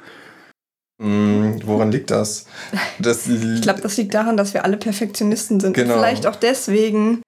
[0.97, 2.45] Mm, woran liegt das?
[2.99, 5.73] das ich glaube, das liegt daran, dass wir alle Perfektionisten sind.
[5.73, 5.93] Genau.
[5.93, 7.21] Und vielleicht auch deswegen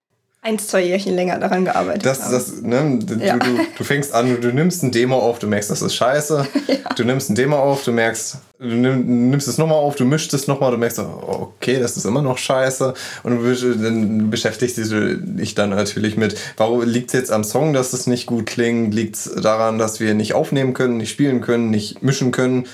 [0.47, 2.31] ein, zwei Jährchen länger daran gearbeitet das, haben.
[2.31, 3.37] Das, ne, du, ja.
[3.37, 6.47] du, du, fängst an, du nimmst ein Demo auf, du merkst, das ist scheiße.
[6.67, 6.75] ja.
[6.95, 10.47] Du nimmst ein Demo auf, du merkst, du nimmst es nochmal auf, du mischst es
[10.47, 12.93] nochmal, du merkst, okay, das ist immer noch scheiße.
[13.23, 13.43] Und
[13.83, 18.07] dann beschäftigst du dich dann natürlich mit, warum liegt es jetzt am Song, dass es
[18.07, 18.93] nicht gut klingt?
[18.93, 22.67] Liegt es daran, dass wir nicht aufnehmen können, nicht spielen können, nicht mischen können?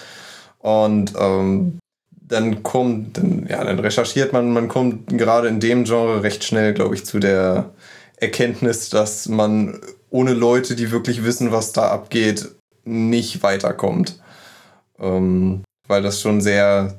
[0.63, 1.77] Und ähm,
[2.11, 6.73] dann kommt, dann, ja, dann recherchiert man, man kommt gerade in dem Genre recht schnell,
[6.73, 7.71] glaube ich, zu der
[8.15, 12.47] Erkenntnis, dass man ohne Leute, die wirklich wissen, was da abgeht,
[12.85, 14.21] nicht weiterkommt.
[14.99, 16.97] Ähm, weil das schon sehr,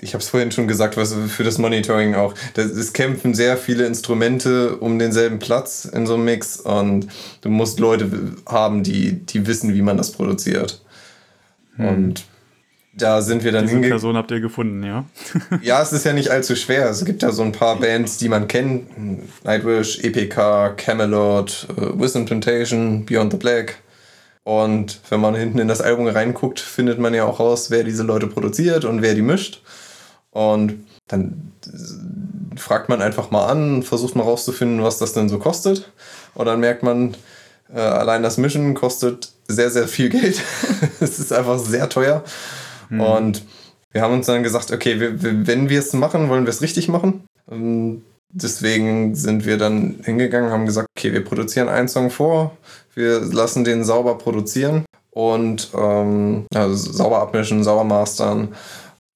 [0.00, 3.56] ich habe es vorhin schon gesagt, was für das Monitoring auch, das, es kämpfen sehr
[3.56, 7.06] viele Instrumente um denselben Platz in so einem Mix und
[7.42, 8.10] du musst Leute
[8.48, 10.82] haben, die, die wissen, wie man das produziert.
[11.76, 11.88] Hm.
[11.88, 12.24] Und
[12.96, 13.90] da sind wir dann hingegangen.
[13.90, 15.04] Person habt ihr gefunden, ja?
[15.62, 16.88] ja, es ist ja nicht allzu schwer.
[16.88, 18.86] Es gibt ja so ein paar Bands, die man kennt.
[19.44, 23.78] Nightwish, EPK, Camelot, uh, Wisdom Temptation, Beyond the Black.
[24.44, 28.02] Und wenn man hinten in das Album reinguckt, findet man ja auch raus, wer diese
[28.02, 29.62] Leute produziert und wer die mischt.
[30.30, 31.52] Und dann
[32.56, 35.90] fragt man einfach mal an, versucht mal rauszufinden, was das denn so kostet.
[36.34, 37.16] Und dann merkt man,
[37.74, 40.40] äh, allein das Mischen kostet sehr, sehr viel Geld.
[41.00, 42.22] es ist einfach sehr teuer.
[42.94, 43.00] Mhm.
[43.00, 43.42] Und
[43.92, 46.88] wir haben uns dann gesagt, okay, wir, wenn wir es machen, wollen wir es richtig
[46.88, 47.24] machen.
[47.46, 52.56] Und deswegen sind wir dann hingegangen, haben gesagt, okay, wir produzieren einen Song vor,
[52.94, 58.48] wir lassen den sauber produzieren und ähm, also sauber abmischen, sauber mastern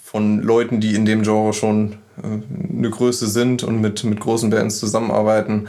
[0.00, 4.50] von Leuten, die in dem Genre schon äh, eine Größe sind und mit, mit großen
[4.50, 5.68] Bands zusammenarbeiten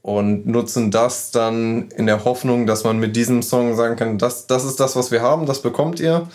[0.00, 4.46] und nutzen das dann in der Hoffnung, dass man mit diesem Song sagen kann, das,
[4.46, 6.26] das ist das, was wir haben, das bekommt ihr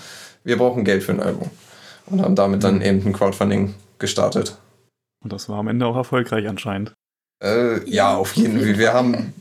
[0.43, 1.49] wir brauchen Geld für ein Album.
[2.07, 2.81] Und haben damit dann mhm.
[2.81, 4.57] eben ein Crowdfunding gestartet.
[5.23, 6.93] Und das war am Ende auch erfolgreich anscheinend.
[7.41, 8.77] Äh, ja, auf jeden Fall.
[8.77, 9.33] Wir haben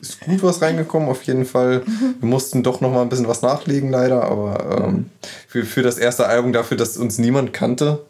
[0.00, 1.82] ist gut was reingekommen, auf jeden Fall.
[1.84, 2.14] Mhm.
[2.20, 5.10] Wir mussten doch noch mal ein bisschen was nachlegen, leider, aber ähm,
[5.48, 8.04] für, für das erste Album, dafür, dass uns niemand kannte,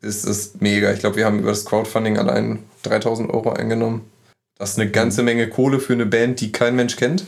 [0.00, 0.92] ist es mega.
[0.92, 4.02] Ich glaube, wir haben über das Crowdfunding allein 3000 Euro eingenommen.
[4.58, 5.26] Das ist eine ganze mhm.
[5.26, 7.26] Menge Kohle für eine Band, die kein Mensch kennt.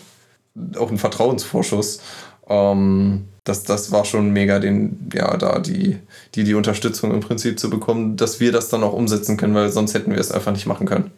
[0.79, 2.01] Auch ein Vertrauensvorschuss.
[2.49, 5.99] Ähm, das, das war schon mega, den, ja, da die,
[6.35, 9.71] die, die Unterstützung im Prinzip zu bekommen, dass wir das dann auch umsetzen können, weil
[9.71, 11.13] sonst hätten wir es einfach nicht machen können.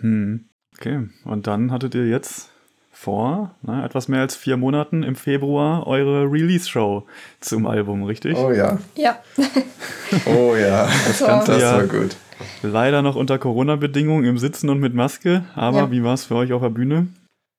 [0.00, 0.44] Hm.
[0.76, 2.50] Okay, und dann hattet ihr jetzt
[2.92, 7.04] vor ne, etwas mehr als vier Monaten im Februar eure Release-Show
[7.40, 8.36] zum Album, richtig?
[8.36, 8.78] Oh ja.
[8.96, 9.18] Ja.
[10.26, 12.16] oh ja, das, Ganze das war gut.
[12.62, 15.90] Leider noch unter Corona-Bedingungen im Sitzen und mit Maske, aber ja.
[15.92, 17.06] wie war es für euch auf der Bühne?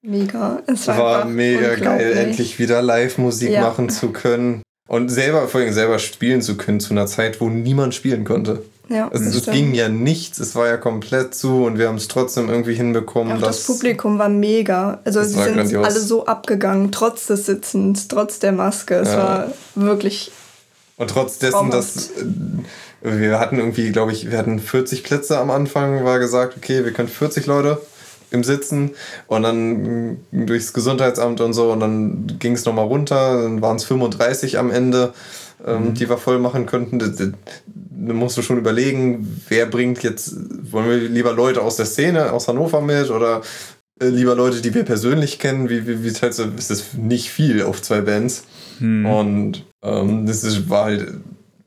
[0.01, 0.63] Mega.
[0.67, 3.61] Es war, war mega geil, endlich wieder Live-Musik ja.
[3.61, 4.61] machen zu können.
[4.87, 8.63] Und selber, vor allem selber spielen zu können zu einer Zeit, wo niemand spielen konnte.
[8.87, 12.07] Ja, also es ging ja nichts, es war ja komplett zu und wir haben es
[12.07, 13.39] trotzdem irgendwie hinbekommen.
[13.39, 14.99] Ja, das Publikum war mega.
[15.05, 15.85] Also sie sind grandios.
[15.85, 18.95] alle so abgegangen, trotz des Sitzens, trotz der Maske.
[18.95, 19.17] Es ja.
[19.17, 20.31] war wirklich.
[20.97, 22.23] Und trotz dessen, dass äh,
[23.03, 26.91] wir hatten irgendwie, glaube ich, wir hatten 40 Plätze am Anfang, war gesagt, okay, wir
[26.91, 27.79] können 40 Leute
[28.31, 28.91] im Sitzen
[29.27, 33.85] und dann durchs Gesundheitsamt und so und dann ging es nochmal runter, dann waren es
[33.85, 35.13] 35 am Ende,
[35.65, 35.93] ähm, mhm.
[35.95, 36.99] die wir voll machen könnten.
[36.99, 40.35] Da musst du schon überlegen, wer bringt jetzt,
[40.71, 43.41] wollen wir lieber Leute aus der Szene, aus Hannover mit oder
[44.01, 47.29] äh, lieber Leute, die wir persönlich kennen, wie, wie, wie teilst du, ist das nicht
[47.29, 48.43] viel auf zwei Bands.
[48.79, 49.05] Mhm.
[49.05, 51.13] Und ähm, das ist, war halt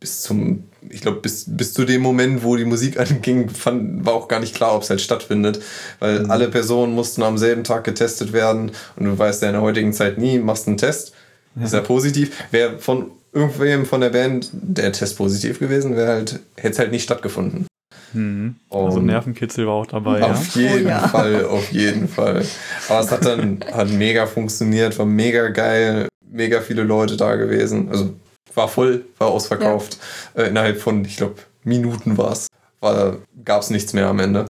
[0.00, 4.14] bis zum ich glaube, bis, bis zu dem Moment, wo die Musik anging, fand, war
[4.14, 5.60] auch gar nicht klar, ob es halt stattfindet.
[5.98, 6.30] Weil mhm.
[6.30, 8.72] alle Personen mussten am selben Tag getestet werden.
[8.96, 11.12] Und du weißt ja in der heutigen Zeit nie, machst einen Test.
[11.56, 11.64] Ja.
[11.64, 12.44] Ist ja positiv.
[12.50, 16.90] Wäre von irgendwem von der Band der Test positiv gewesen, wäre halt, hätte es halt
[16.90, 17.66] nicht stattgefunden.
[18.12, 18.56] Mhm.
[18.68, 20.22] Also Nervenkitzel war auch dabei.
[20.22, 20.62] Auf ja?
[20.62, 21.08] jeden oh, ja.
[21.08, 22.44] Fall, auf jeden Fall.
[22.88, 27.88] Aber es hat dann hat mega funktioniert, war mega geil, mega viele Leute da gewesen.
[27.90, 28.14] Also
[28.54, 29.98] war voll, war ausverkauft.
[30.36, 30.42] Ja.
[30.42, 32.46] Äh, innerhalb von, ich glaube, Minuten war es.
[32.80, 34.46] War, gab es nichts mehr am Ende.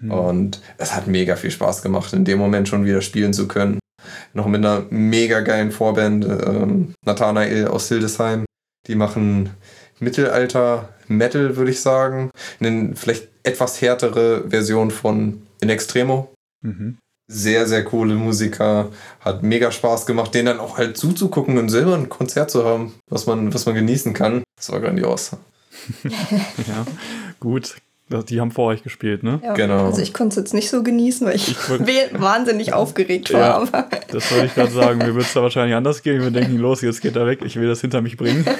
[0.00, 0.10] Mhm.
[0.10, 3.78] Und es hat mega viel Spaß gemacht, in dem Moment schon wieder spielen zu können.
[4.32, 8.44] Noch mit einer mega geilen Vorband, ähm, Nathanael aus Hildesheim,
[8.86, 9.50] Die machen
[10.00, 12.30] Mittelalter Metal, würde ich sagen.
[12.60, 16.32] Eine vielleicht etwas härtere Version von In Extremo.
[16.62, 16.98] Mhm.
[17.30, 18.90] Sehr, sehr coole Musiker.
[19.20, 22.94] Hat mega Spaß gemacht, denen dann auch halt zuzugucken und selber ein Konzert zu haben,
[23.08, 24.42] was man, was man genießen kann.
[24.56, 25.32] Das war grandios.
[26.04, 26.86] ja,
[27.38, 27.76] gut.
[28.10, 29.40] Die haben vor euch gespielt, ne?
[29.42, 29.86] Ja, Genau.
[29.86, 31.56] Also ich konnte es jetzt nicht so genießen, weil ich, Ich
[32.20, 33.40] wahnsinnig aufgeregt war.
[33.40, 33.56] Ja.
[33.56, 34.98] Aber Das wollte ich gerade sagen.
[34.98, 36.22] Mir wird es da wahrscheinlich anders gehen.
[36.22, 37.40] Wir denken, los, jetzt geht er weg.
[37.44, 38.46] Ich will das hinter mich bringen.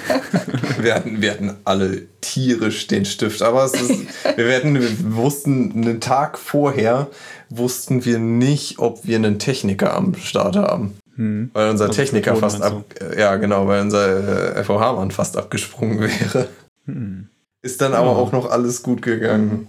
[0.81, 3.91] Wir hatten, wir hatten alle tierisch den Stift, aber es ist,
[4.37, 7.09] wir, hatten, wir wussten einen Tag vorher,
[7.51, 10.97] wussten wir nicht, ob wir einen Techniker am Start haben.
[11.17, 11.51] Hm.
[11.53, 12.85] Weil unser Also Techniker fast ab,
[13.17, 16.49] ja genau, weil unser äh, FOH-Mann fast abgesprungen wäre.
[16.87, 17.29] Hm.
[17.63, 18.17] Ist dann aber Ja.
[18.17, 19.69] auch noch alles gut gegangen.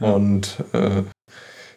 [0.00, 1.02] Und äh,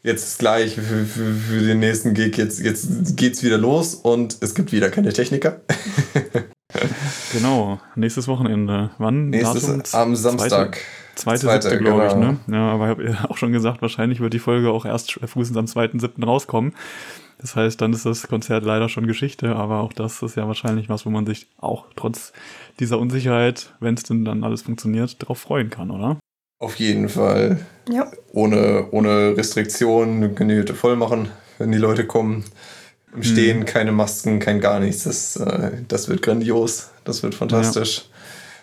[0.04, 4.38] jetzt ist gleich für, für, für den nächsten Gig, jetzt, jetzt geht's wieder los und
[4.42, 5.62] es gibt wieder keine Techniker.
[7.34, 7.80] Genau.
[7.96, 8.92] Nächstes Wochenende.
[8.98, 9.30] Wann?
[9.30, 9.84] Nächstes Datum?
[9.94, 10.78] am Samstag.
[11.16, 12.32] Zweite, Zweite, siebte, glaube ich, genau.
[12.32, 12.38] ne?
[12.48, 15.58] Ja, aber ich habe ja auch schon gesagt, wahrscheinlich wird die Folge auch erst frühestens
[15.58, 16.24] am 2.7.
[16.26, 16.74] rauskommen.
[17.42, 20.90] Das heißt, dann ist das Konzert leider schon Geschichte, aber auch das ist ja wahrscheinlich
[20.90, 22.34] was, wo man sich auch trotz
[22.80, 26.18] dieser Unsicherheit, wenn es denn dann alles funktioniert, darauf freuen kann, oder?
[26.60, 27.60] Auf jeden Fall.
[27.90, 32.44] ja, Ohne, ohne Restriktionen, können die Hütte voll machen, wenn die Leute kommen.
[33.14, 35.04] Im Stehen, keine Masken, kein gar nichts.
[35.04, 36.92] Das, äh, das wird grandios.
[37.04, 38.06] Das wird fantastisch.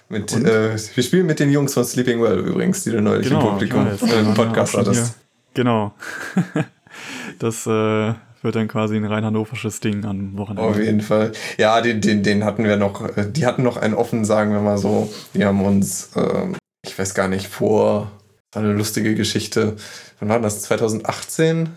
[0.08, 0.46] Mit, Und?
[0.46, 3.84] äh, wir spielen mit den Jungs von Sleeping Well übrigens, die du neulich im Publikum
[3.84, 4.00] weiß.
[4.02, 5.16] äh, Wir im Podcast ja hattest.
[5.52, 5.92] Genau.
[7.40, 10.62] das äh, wird dann quasi ein rein hannoversches Ding am Wochenende.
[10.62, 11.32] Auf jeden Fall.
[11.56, 14.60] Ja, den, den, den hatten wir noch, äh, die hatten noch einen offen, sagen wir
[14.60, 15.12] mal so.
[15.34, 18.10] Die haben uns, ähm, ich weiß gar nicht, vor,
[18.50, 19.76] das war eine lustige Geschichte.
[20.20, 20.62] Wann war das?
[20.62, 21.68] 2018?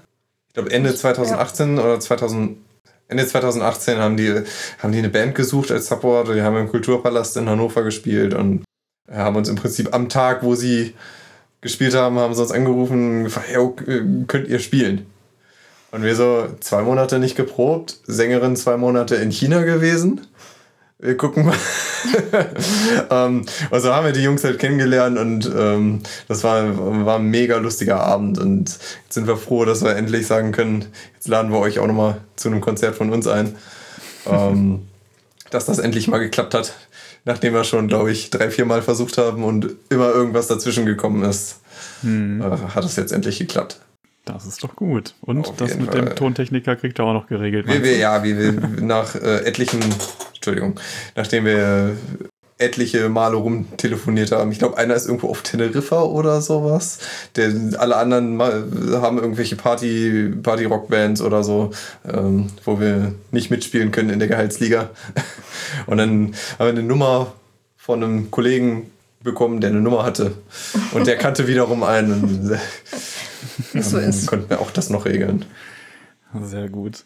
[0.50, 2.58] Ich glaube Ende 2018 oder 2000,
[3.08, 4.42] Ende 2018 haben die,
[4.80, 6.30] haben die eine Band gesucht als Support.
[6.36, 8.64] Die haben im Kulturpalast in Hannover gespielt und
[9.10, 10.94] haben uns im Prinzip am Tag, wo sie
[11.62, 15.06] gespielt haben, haben sie uns angerufen und gefragt, "Yo, äh, könnt ihr spielen?
[15.92, 20.22] Und wir so zwei Monate nicht geprobt, Sängerin zwei Monate in China gewesen.
[21.00, 21.56] Wir gucken mal.
[23.10, 27.58] ähm, also haben wir die Jungs halt kennengelernt und ähm, das war, war ein mega
[27.58, 28.38] lustiger Abend.
[28.38, 31.88] Und jetzt sind wir froh, dass wir endlich sagen können, jetzt laden wir euch auch
[31.88, 33.56] nochmal zu einem Konzert von uns ein.
[34.28, 34.88] Ähm,
[35.50, 36.74] dass das endlich mal geklappt hat,
[37.26, 41.24] nachdem wir schon, glaube ich, drei, vier Mal versucht haben und immer irgendwas dazwischen gekommen
[41.24, 41.62] ist,
[42.02, 43.80] Hm, äh, hat es jetzt endlich geklappt.
[44.26, 45.16] Das ist doch gut.
[45.22, 46.06] Und Auf das mit Fall.
[46.06, 47.66] dem Tontechniker kriegt er auch noch geregelt.
[47.66, 49.80] Wir, meinst wir, ja, wir, wir nach äh, etlichen,
[50.36, 50.80] Entschuldigung,
[51.16, 51.98] nachdem wir
[52.62, 54.52] etliche Male rumtelefoniert haben.
[54.52, 57.00] Ich glaube, einer ist irgendwo auf Teneriffa oder sowas.
[57.36, 61.72] Der, alle anderen haben irgendwelche Party, Party-Rock-Bands oder so,
[62.08, 64.92] ähm, wo wir nicht mitspielen können in der Gehaltsliga.
[65.88, 67.34] Und dann haben wir eine Nummer
[67.78, 68.92] von einem Kollegen
[69.24, 70.34] bekommen, der eine Nummer hatte.
[70.94, 72.60] Und der kannte wiederum einen.
[73.74, 74.28] So ist.
[74.28, 75.46] konnten wir auch das noch regeln.
[76.42, 77.06] Sehr gut.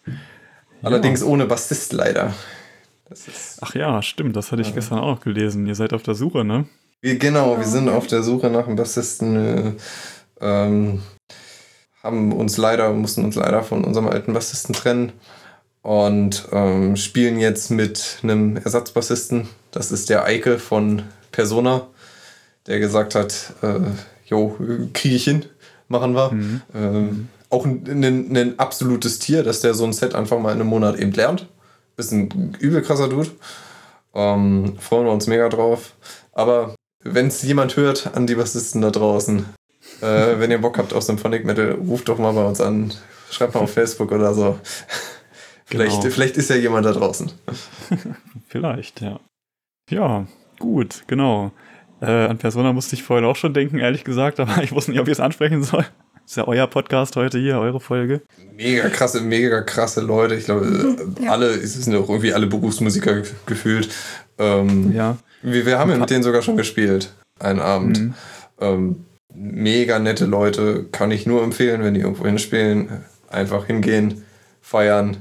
[0.81, 2.33] Allerdings ohne Bassist leider.
[3.07, 5.65] Das ist Ach ja, stimmt, das hatte ich gestern auch noch gelesen.
[5.65, 6.65] Ihr seid auf der Suche, ne?
[7.05, 9.35] wir, genau, wir sind auf der Suche nach einem Bassisten.
[9.35, 9.71] Äh,
[10.41, 11.03] ähm,
[12.01, 15.11] haben uns leider, mussten uns leider von unserem alten Bassisten trennen
[15.81, 19.47] und ähm, spielen jetzt mit einem Ersatzbassisten.
[19.71, 21.87] Das ist der Eike von Persona,
[22.67, 23.79] der gesagt hat, äh,
[24.25, 24.57] jo,
[24.93, 25.45] kriege ich hin,
[25.87, 26.31] machen wir.
[26.73, 30.59] Ähm, auch ein, ein, ein absolutes Tier, dass der so ein Set einfach mal in
[30.61, 31.47] einem Monat eben lernt.
[31.97, 33.31] Ist ein übel krasser Dude.
[34.13, 35.93] Ähm, freuen wir uns mega drauf.
[36.33, 39.45] Aber wenn es jemand hört an die Bassisten da draußen,
[40.01, 40.05] äh,
[40.39, 42.93] wenn ihr Bock habt auf Symphonic Metal, ruft doch mal bei uns an.
[43.29, 44.59] Schreibt mal auf Facebook oder so.
[45.67, 46.13] Vielleicht, Genau.
[46.13, 47.31] vielleicht ist ja jemand da draußen.
[48.47, 49.19] Vielleicht, ja.
[49.89, 50.27] Ja,
[50.59, 51.51] gut, genau.
[52.01, 54.99] Äh, an Persona musste ich vorhin auch schon denken, ehrlich gesagt, aber ich wusste nicht,
[54.99, 55.85] ob ich es ansprechen soll.
[56.25, 58.21] Ist ja euer Podcast heute hier, eure Folge.
[58.55, 60.35] Mega krasse, mega krasse Leute.
[60.35, 61.31] Ich glaube, Ja.
[61.31, 63.89] alle, es sind auch irgendwie alle Berufsmusiker ge- gefühlt.
[64.39, 65.17] Ähm, Ja.
[65.43, 67.99] wir, wir haben ja mit denen sogar schon gespielt, einen Abend.
[68.01, 68.13] Mhm.
[68.59, 69.05] Ähm,
[69.35, 72.89] mega nette Leute, kann ich nur empfehlen, wenn die irgendwo hinspielen.
[73.29, 74.23] Einfach hingehen,
[74.61, 75.17] feiern,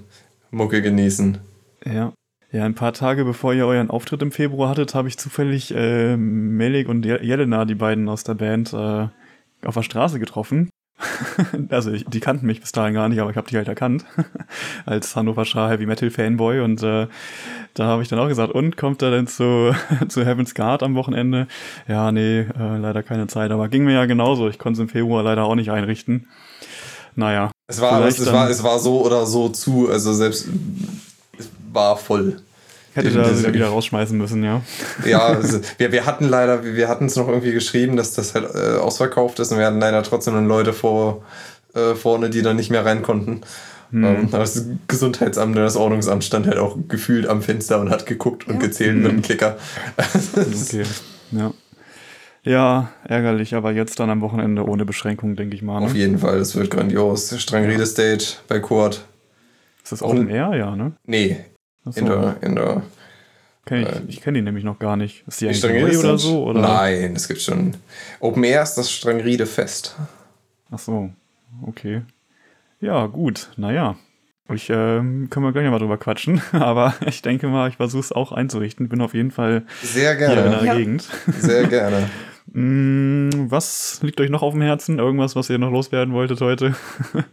[0.50, 1.38] Mucke genießen.
[1.84, 2.12] Ja.
[2.54, 6.16] Ja, ein paar Tage bevor ihr euren Auftritt im Februar hattet, habe ich zufällig äh,
[6.16, 9.08] Melik und Je- Jelena, die beiden aus der Band, äh,
[9.66, 10.70] auf der Straße getroffen.
[11.70, 14.04] also ich, die kannten mich bis dahin gar nicht, aber ich habe die halt erkannt
[14.86, 17.08] als Hannoverscher Heavy Metal Fanboy und äh,
[17.74, 19.74] da habe ich dann auch gesagt, und kommt er denn zu,
[20.08, 21.48] zu Heaven's Guard am Wochenende?
[21.88, 24.48] Ja, nee, äh, leider keine Zeit, aber ging mir ja genauso.
[24.48, 26.28] Ich konnte es im Februar leider auch nicht einrichten.
[27.16, 30.93] Naja, Es war, es, dann- war, es war so oder so zu, also selbst es
[31.74, 32.38] war voll.
[32.94, 34.62] Hätte da also wieder rausschmeißen müssen, ja.
[35.04, 38.54] Ja, also wir, wir hatten leider, wir hatten es noch irgendwie geschrieben, dass das halt
[38.54, 41.24] äh, ausverkauft ist und wir hatten leider trotzdem dann Leute vor,
[41.74, 43.40] äh, vorne, die dann nicht mehr rein konnten.
[43.90, 44.04] Hm.
[44.04, 48.06] Ähm, aber das Gesundheitsamt und das Ordnungsamt stand halt auch gefühlt am Fenster und hat
[48.06, 49.02] geguckt und gezählt hm.
[49.02, 49.56] mit dem Klicker.
[50.36, 50.84] okay,
[51.32, 51.52] ja.
[52.44, 55.80] Ja, ärgerlich, aber jetzt dann am Wochenende ohne Beschränkung, denke ich mal.
[55.80, 55.86] Ne?
[55.86, 57.34] Auf jeden Fall, es wird grandios.
[57.40, 59.06] Strangrede Stage bei Kurt.
[59.82, 60.92] Ist das Open Air, ja, ne?
[61.06, 61.38] Nee.
[61.84, 62.00] So.
[62.00, 62.82] Indoor, Indoor.
[63.66, 65.24] Kenn ich äh, ich kenne die nämlich noch gar nicht.
[65.26, 66.44] Ist die eigentlich neu oder so?
[66.44, 66.60] Oder?
[66.60, 67.76] Nein, es gibt schon.
[68.20, 69.96] Open Air ist das Strangrede Fest.
[70.70, 71.10] Ach so,
[71.66, 72.02] okay.
[72.80, 73.96] Ja, gut, naja.
[74.52, 78.12] Ich äh, können wir gleich mal drüber quatschen, aber ich denke mal, ich versuche es
[78.12, 78.90] auch einzurichten.
[78.90, 80.74] Bin auf jeden Fall sehr gerne hier in der ja.
[80.74, 81.08] Gegend.
[81.38, 82.10] Sehr gerne.
[82.52, 84.98] Mm, was liegt euch noch auf dem Herzen?
[84.98, 86.76] Irgendwas, was ihr noch loswerden wolltet heute?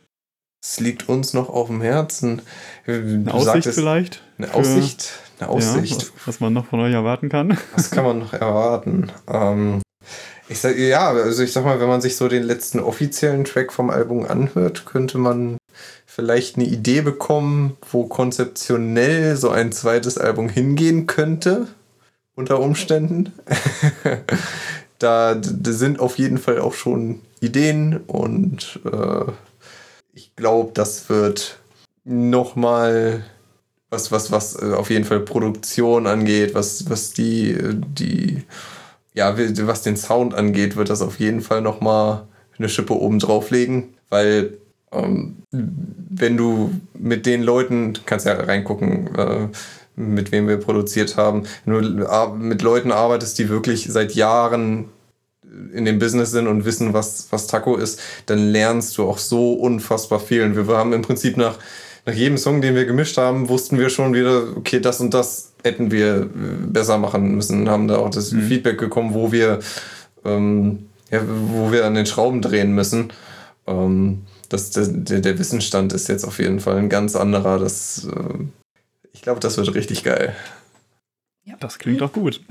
[0.63, 2.41] Es liegt uns noch auf dem Herzen.
[2.85, 4.21] Du eine Aussicht vielleicht?
[4.41, 5.19] Eine Aussicht?
[5.39, 6.01] Eine Aussicht.
[6.01, 7.57] Ja, was, man noch von euch erwarten kann.
[7.75, 9.11] Was kann man noch erwarten?
[9.27, 9.81] Ähm,
[10.49, 13.71] ich sag, ja, also ich sag mal, wenn man sich so den letzten offiziellen Track
[13.71, 15.57] vom Album anhört, könnte man
[16.05, 21.67] vielleicht eine Idee bekommen, wo konzeptionell so ein zweites Album hingehen könnte,
[22.35, 23.31] unter Umständen.
[24.99, 29.31] da, da sind auf jeden Fall auch schon Ideen und äh,
[30.13, 31.59] ich glaube, das wird
[32.03, 33.23] nochmal
[33.91, 38.43] was, was, was äh, auf jeden Fall Produktion angeht, was, was die, die,
[39.13, 42.23] ja, was den Sound angeht, wird das auf jeden Fall nochmal
[42.57, 44.57] eine Schippe oben drauflegen, weil
[44.91, 49.47] ähm, wenn du mit den Leuten, kannst ja reingucken, äh,
[49.95, 54.89] mit wem wir produziert haben, wenn du mit Leuten arbeitest, die wirklich seit Jahren
[55.73, 59.53] in dem Business sind und wissen, was, was Taco ist, dann lernst du auch so
[59.53, 60.43] unfassbar viel.
[60.43, 61.57] Und wir haben im Prinzip nach,
[62.05, 65.53] nach jedem Song, den wir gemischt haben, wussten wir schon wieder, okay, das und das
[65.63, 67.69] hätten wir besser machen müssen.
[67.69, 68.47] Haben da auch das mhm.
[68.47, 69.59] Feedback bekommen, wo wir,
[70.25, 73.13] ähm, ja, wo wir an den Schrauben drehen müssen.
[73.67, 77.59] Ähm, das, der, der Wissensstand ist jetzt auf jeden Fall ein ganz anderer.
[77.59, 78.45] Das, äh,
[79.13, 80.35] ich glaube, das wird richtig geil.
[81.43, 81.55] Ja.
[81.59, 82.41] Das klingt doch gut.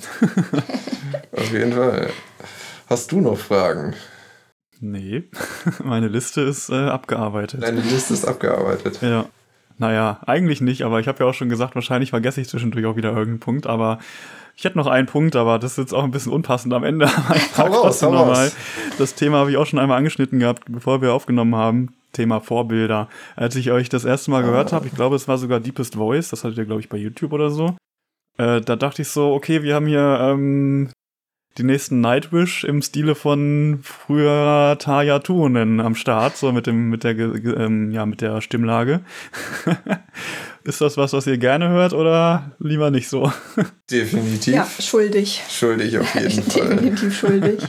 [1.33, 2.11] auf jeden Fall.
[2.89, 3.95] Hast du noch Fragen?
[4.81, 5.25] Nee,
[5.85, 7.63] meine Liste ist äh, abgearbeitet.
[7.63, 8.99] Deine Liste ist abgearbeitet.
[9.03, 9.29] Ja.
[9.81, 12.97] Naja, eigentlich nicht, aber ich habe ja auch schon gesagt, wahrscheinlich vergesse ich zwischendurch auch
[12.97, 13.99] wieder irgendeinen Punkt, aber
[14.55, 17.09] ich hätte noch einen Punkt, aber das ist jetzt auch ein bisschen unpassend am Ende.
[17.57, 18.55] hau raus, hau raus.
[18.99, 21.95] Das Thema habe ich auch schon einmal angeschnitten gehabt, bevor wir aufgenommen haben.
[22.13, 23.09] Thema Vorbilder.
[23.37, 26.29] Als ich euch das erste Mal gehört habe, ich glaube, es war sogar Deepest Voice,
[26.29, 27.75] das hattet ihr, glaube ich, bei YouTube oder so.
[28.37, 30.91] Äh, da dachte ich so, okay, wir haben hier ähm,
[31.59, 37.05] die nächsten Nightwish im Stile von früher Taya Tuonen am Start, so mit dem, mit
[37.05, 39.01] der, ähm, ja, mit der Stimmlage.
[40.65, 43.33] Ist das was, was ihr gerne hört oder lieber nicht so?
[43.91, 44.55] Definitiv.
[44.55, 45.43] Ja, schuldig.
[45.49, 46.69] Schuldig auf jeden Fall.
[46.69, 47.61] Definitiv schuldig.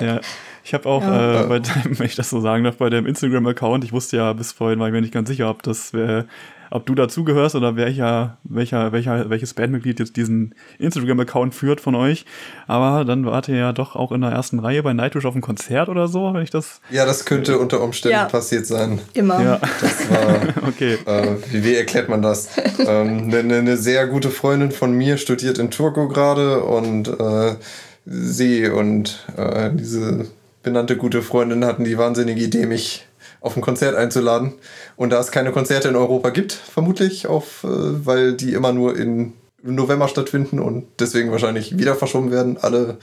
[0.00, 0.20] ja.
[0.64, 1.44] Ich habe auch ja.
[1.44, 4.32] äh, bei dem, wenn ich das so sagen darf, bei dem Instagram-Account, ich wusste ja
[4.32, 6.24] bis vorhin, war ich mir nicht ganz sicher, ob das äh,
[6.70, 12.24] ob du dazugehörst oder welcher, welcher, welcher, welches Bandmitglied jetzt diesen Instagram-Account führt von euch.
[12.66, 15.42] Aber dann wart ihr ja doch auch in der ersten Reihe bei Nightwish auf einem
[15.42, 16.80] Konzert oder so, wenn ich das.
[16.90, 18.24] Ja, das könnte unter Umständen ja.
[18.26, 19.00] passiert sein.
[19.14, 19.42] Immer.
[19.42, 19.60] Ja.
[19.80, 20.38] Das war.
[20.68, 20.98] okay.
[21.06, 22.48] Äh, wie, wie, erklärt man das?
[22.78, 27.56] ähm, eine, eine, sehr gute Freundin von mir studiert in Turku gerade und äh,
[28.04, 30.26] sie und äh, diese
[30.62, 33.06] benannte gute Freundin hatten die wahnsinnige Idee, mich
[33.46, 34.54] auf ein Konzert einzuladen.
[34.96, 38.98] Und da es keine Konzerte in Europa gibt, vermutlich, auf, äh, weil die immer nur
[38.98, 42.58] in November stattfinden und deswegen wahrscheinlich wieder verschoben werden.
[42.60, 42.98] Alle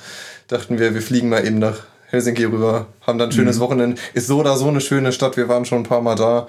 [0.48, 3.62] dachten wir, wir fliegen mal eben nach Helsinki rüber, haben dann ein schönes mhm.
[3.62, 4.02] Wochenende.
[4.14, 6.48] Ist so oder so eine schöne Stadt, wir waren schon ein paar Mal da.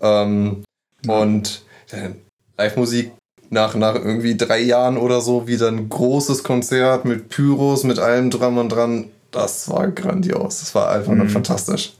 [0.00, 0.64] Ähm,
[1.04, 1.10] mhm.
[1.10, 2.10] Und äh,
[2.58, 3.12] Live-Musik
[3.50, 8.30] nach, nach irgendwie drei Jahren oder so wieder ein großes Konzert mit Pyros, mit allem
[8.30, 9.10] dran und dran.
[9.30, 10.60] Das war grandios.
[10.60, 11.18] Das war einfach mhm.
[11.18, 11.94] nur fantastisch.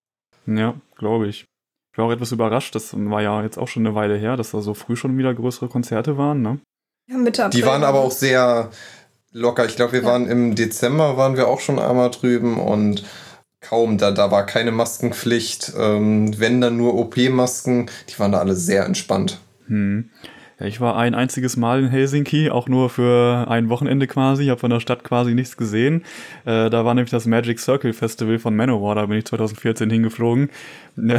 [0.46, 1.46] Ja, glaube ich.
[1.92, 4.50] Ich war auch etwas überrascht, das war ja jetzt auch schon eine Weile her, dass
[4.50, 6.58] da so früh schon wieder größere Konzerte waren, ne?
[7.08, 7.60] Ja, Mitte April.
[7.60, 8.70] Die waren aber auch sehr
[9.32, 9.64] locker.
[9.64, 10.06] Ich glaube, wir ja.
[10.06, 13.04] waren im Dezember, waren wir auch schon einmal drüben und
[13.60, 15.72] kaum, da, da war keine Maskenpflicht.
[15.78, 19.38] Ähm, wenn dann nur OP-Masken, die waren da alle sehr entspannt.
[19.66, 20.10] Hm.
[20.58, 24.44] Ja, ich war ein einziges Mal in Helsinki, auch nur für ein Wochenende quasi.
[24.44, 26.02] Ich habe von der Stadt quasi nichts gesehen.
[26.46, 30.50] Äh, da war nämlich das Magic Circle Festival von Manowar, da bin ich 2014 hingeflogen.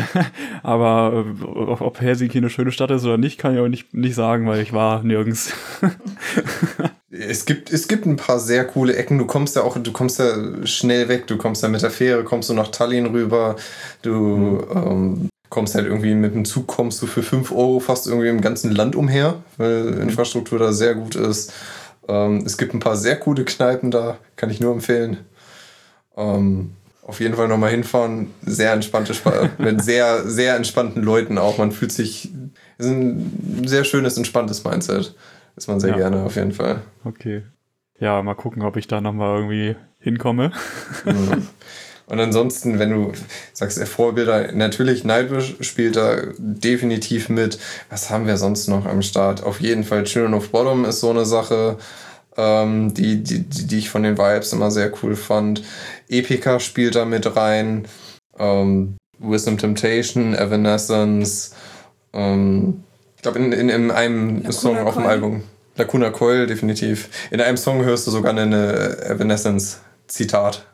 [0.64, 4.16] Aber äh, ob Helsinki eine schöne Stadt ist oder nicht, kann ich auch nicht, nicht
[4.16, 5.54] sagen, weil ich war nirgends.
[7.12, 9.20] es gibt, es gibt ein paar sehr coole Ecken.
[9.20, 11.28] Du kommst ja auch, du kommst ja schnell weg.
[11.28, 13.56] Du kommst ja mit der Fähre, kommst du nach Tallinn rüber.
[14.02, 14.64] Du, mhm.
[14.74, 18.42] ähm, kommst halt irgendwie mit dem Zug, kommst du für 5 Euro fast irgendwie im
[18.42, 21.54] ganzen Land umher, weil Infrastruktur da sehr gut ist.
[22.08, 25.18] Ähm, es gibt ein paar sehr coole Kneipen da, kann ich nur empfehlen.
[26.16, 26.72] Ähm,
[27.04, 28.32] auf jeden Fall nochmal hinfahren.
[28.46, 31.58] Sehr entspannte Sp mit sehr, sehr entspannten Leuten auch.
[31.58, 32.32] Man fühlt sich,
[32.78, 35.16] ist ein sehr schönes, entspanntes Mindset.
[35.56, 35.98] Ist man sehr ja.
[35.98, 36.82] gerne auf jeden Fall.
[37.04, 37.44] Okay.
[38.00, 40.52] Ja, mal gucken, ob ich da nochmal irgendwie hinkomme.
[41.06, 41.48] Mhm.
[42.08, 43.12] Und ansonsten, wenn du
[43.52, 47.60] sagst, Vorbilder, natürlich Nightwish spielt da definitiv mit.
[47.90, 49.44] Was haben wir sonst noch am Start?
[49.44, 51.78] Auf jeden Fall Children of Bottom ist so eine Sache,
[52.38, 55.64] ähm, die, die, die ich von den Vibes immer sehr cool fand.
[56.08, 57.86] Epica spielt da mit rein.
[58.40, 61.56] Ähm, Wisdom Temptation, Evanescence.
[62.14, 62.84] Ähm,
[63.18, 65.44] ich glaube, in, in, in einem Lacuna Song auf dem Album.
[65.76, 67.10] Lacuna Coil, definitiv.
[67.32, 70.66] In einem Song hörst du sogar eine Evanescence-Zitat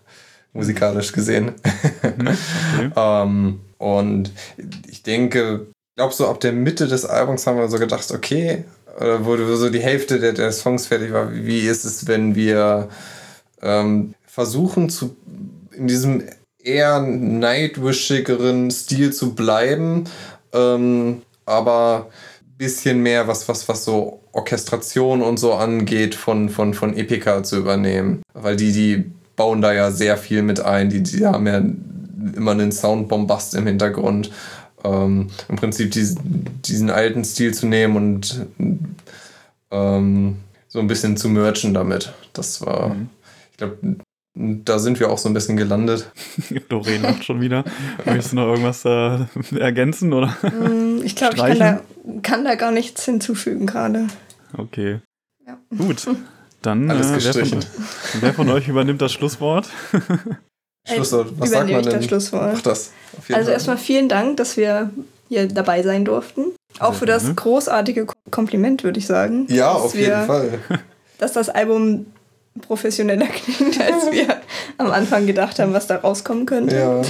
[0.54, 1.52] musikalisch gesehen.
[2.04, 2.92] Mhm, okay.
[2.96, 4.32] ähm, und
[4.88, 8.64] ich denke, ich glaube, so ab der Mitte des Albums haben wir so gedacht, okay,
[8.98, 12.90] oder wo so die Hälfte der, der Songs fertig war, wie ist es, wenn wir
[13.62, 15.16] ähm, versuchen, zu,
[15.76, 16.24] in diesem
[16.60, 20.06] eher nightwishigeren Stil zu bleiben,
[20.54, 22.10] ähm, aber
[22.58, 27.58] bisschen mehr was, was, was so Orchestration und so angeht, von, von, von Epica zu
[27.58, 28.22] übernehmen.
[28.34, 30.90] Weil die, die bauen da ja sehr viel mit ein.
[30.90, 31.62] Die, die haben ja
[32.36, 34.32] immer einen Soundbombast im Hintergrund.
[34.84, 38.46] Ähm, Im Prinzip diesen, diesen alten Stil zu nehmen und
[39.72, 42.14] ähm, so ein bisschen zu merchen damit.
[42.34, 43.10] Das war, mhm.
[43.52, 43.78] ich glaube,
[44.36, 46.12] da sind wir auch so ein bisschen gelandet.
[46.70, 47.64] Doreen macht schon wieder.
[48.04, 50.12] Möchtest du noch irgendwas äh, ergänzen?
[50.12, 50.36] Oder?
[50.42, 51.82] Mm, ich glaube, ich kann da,
[52.24, 54.08] kann da, gar nichts hinzufügen gerade.
[54.58, 55.00] Okay.
[55.46, 55.60] Ja.
[55.78, 56.08] Gut.
[56.64, 57.60] Dann äh, wer, von,
[58.22, 59.70] wer, von, euch übernimmt das Schlusswort?
[60.88, 61.94] Schlusswort, was sagt man denn?
[61.94, 62.54] Das Schlusswort.
[62.54, 62.92] Mach das.
[63.32, 64.90] also erstmal vielen Dank, dass wir
[65.28, 66.54] hier dabei sein durften.
[66.80, 69.46] Auch für das großartige Kompliment, würde ich sagen.
[69.50, 70.60] Ja, auf jeden wir, Fall.
[71.20, 72.08] Dass das Album
[72.62, 74.42] professioneller klingt, als wir
[74.78, 76.76] am Anfang gedacht haben, was da rauskommen könnte.
[76.76, 77.02] Ja.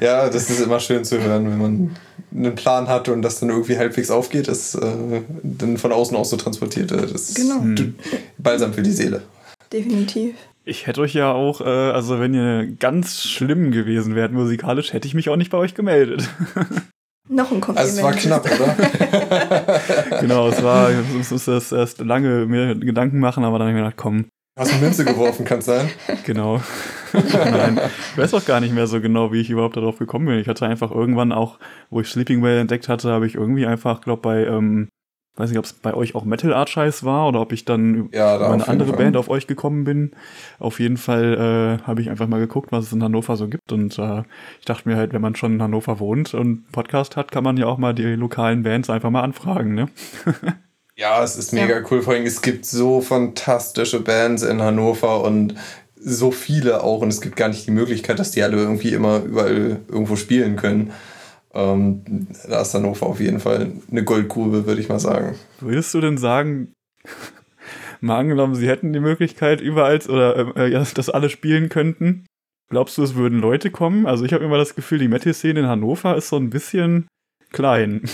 [0.00, 1.96] ja, das ist immer schön zu hören, wenn man
[2.34, 6.24] einen Plan hat und das dann irgendwie halbwegs aufgeht, ist äh, dann von außen auch
[6.24, 7.14] so transportiert wird.
[7.14, 7.62] Das genau.
[7.62, 7.94] ist
[8.38, 9.22] balsam für die Seele.
[9.72, 10.34] Definitiv.
[10.64, 15.06] Ich hätte euch ja auch, äh, also wenn ihr ganz schlimm gewesen wärt musikalisch, hätte
[15.06, 16.28] ich mich auch nicht bei euch gemeldet.
[17.28, 17.78] Noch ein Kompliment.
[17.78, 20.20] Also es war knapp, oder?
[20.20, 23.82] genau, es war, ich muss das erst lange mir Gedanken machen, aber dann habe ich
[23.82, 24.26] mir gedacht, komm,
[24.58, 25.90] Hast du Münze geworfen, kann es sein?
[26.24, 26.62] Genau.
[27.12, 27.78] Nein,
[28.12, 30.38] ich weiß auch gar nicht mehr so genau, wie ich überhaupt darauf gekommen bin.
[30.38, 31.58] Ich hatte einfach irgendwann auch,
[31.90, 34.88] wo ich Sleeping Well entdeckt hatte, habe ich irgendwie einfach, glaube bei, ähm,
[35.36, 38.08] weiß nicht, ob es bei euch auch Metal Art Scheiß war oder ob ich dann
[38.12, 38.98] ja, über eine andere Fall.
[38.98, 40.12] Band auf euch gekommen bin.
[40.58, 43.72] Auf jeden Fall äh, habe ich einfach mal geguckt, was es in Hannover so gibt
[43.72, 44.22] und äh,
[44.58, 47.58] ich dachte mir halt, wenn man schon in Hannover wohnt und Podcast hat, kann man
[47.58, 49.88] ja auch mal die lokalen Bands einfach mal anfragen, ne?
[50.96, 51.84] Ja, es ist mega ja.
[51.90, 52.02] cool.
[52.02, 55.54] Vor allem, es gibt so fantastische Bands in Hannover und
[55.94, 57.02] so viele auch.
[57.02, 60.56] Und es gibt gar nicht die Möglichkeit, dass die alle irgendwie immer überall irgendwo spielen
[60.56, 60.92] können.
[61.52, 65.34] Ähm, da ist Hannover auf jeden Fall eine Goldgrube, würde ich mal sagen.
[65.60, 66.72] Würdest du denn sagen,
[68.00, 72.24] mal angenommen, sie hätten die Möglichkeit überall oder äh, dass alle spielen könnten?
[72.70, 74.06] Glaubst du, es würden Leute kommen?
[74.06, 77.06] Also ich habe immer das Gefühl, die Metal-Szene in Hannover ist so ein bisschen
[77.52, 78.02] klein.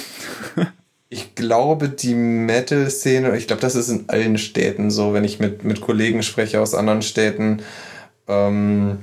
[1.13, 5.63] ich glaube, die Metal-Szene, ich glaube, das ist in allen Städten so, wenn ich mit,
[5.63, 7.61] mit Kollegen spreche aus anderen Städten,
[8.29, 9.01] ähm,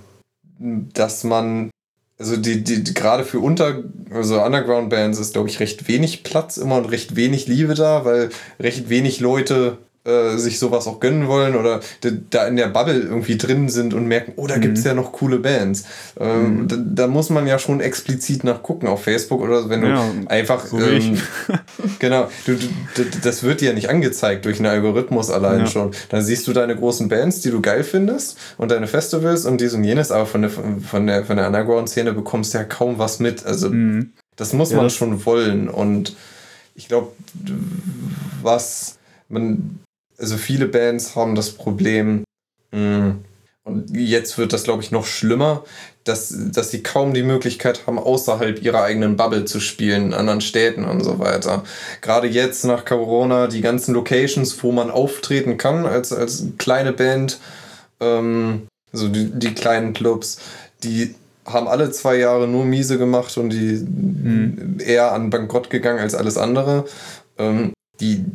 [0.57, 1.70] dass man,
[2.18, 6.78] also die, die, gerade für Unter, also Underground-Bands ist, glaube ich, recht wenig Platz immer
[6.78, 8.30] und recht wenig Liebe da, weil
[8.60, 9.78] recht wenig Leute
[10.10, 11.82] äh, sich sowas auch gönnen wollen oder
[12.30, 14.62] da in der Bubble irgendwie drin sind und merken, oh, da mhm.
[14.62, 15.86] gibt es ja noch coole Bands.
[16.20, 16.68] Ähm, mhm.
[16.68, 20.66] da, da, muss man ja schon explizit nachgucken auf Facebook oder wenn du ja, einfach.
[20.66, 21.18] So ähm,
[21.99, 25.68] genau, du, du, das wird dir ja nicht angezeigt durch einen Algorithmus allein ja.
[25.68, 25.91] schon.
[26.10, 29.74] Dann siehst du deine großen Bands, die du geil findest und deine Festivals und dies
[29.74, 33.20] und jenes, aber von der, von der, von der Underground-Szene bekommst du ja kaum was
[33.20, 33.45] mit.
[33.45, 34.14] Also, mhm.
[34.36, 36.16] das muss ja, man schon wollen und
[36.76, 37.12] ich glaube,
[38.41, 38.97] was
[39.28, 39.80] man
[40.20, 42.24] also viele Bands haben das Problem,
[42.72, 43.16] mh,
[43.70, 45.64] und jetzt wird das, glaube ich, noch schlimmer,
[46.04, 50.42] dass, dass sie kaum die Möglichkeit haben, außerhalb ihrer eigenen Bubble zu spielen, in anderen
[50.42, 51.64] Städten und so weiter.
[52.02, 57.40] Gerade jetzt nach Corona, die ganzen Locations, wo man auftreten kann als, als kleine Band,
[58.00, 60.40] ähm, also die, die kleinen Clubs,
[60.84, 61.14] die
[61.46, 64.78] haben alle zwei Jahre nur miese gemacht und die mhm.
[64.80, 66.86] eher an Bankrott gegangen als alles andere.
[67.38, 68.26] Ähm, die,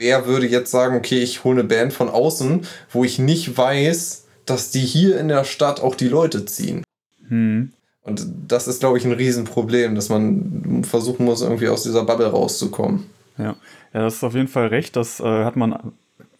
[0.00, 4.26] wer würde jetzt sagen, okay, ich hole eine Band von außen, wo ich nicht weiß,
[4.46, 6.82] dass die hier in der Stadt auch die Leute ziehen.
[7.28, 7.72] Hm.
[8.02, 12.26] Und das ist, glaube ich, ein Riesenproblem, dass man versuchen muss, irgendwie aus dieser Bubble
[12.26, 13.04] rauszukommen.
[13.36, 13.56] Ja,
[13.92, 14.96] ja das ist auf jeden Fall recht.
[14.96, 15.92] Das äh, hat man,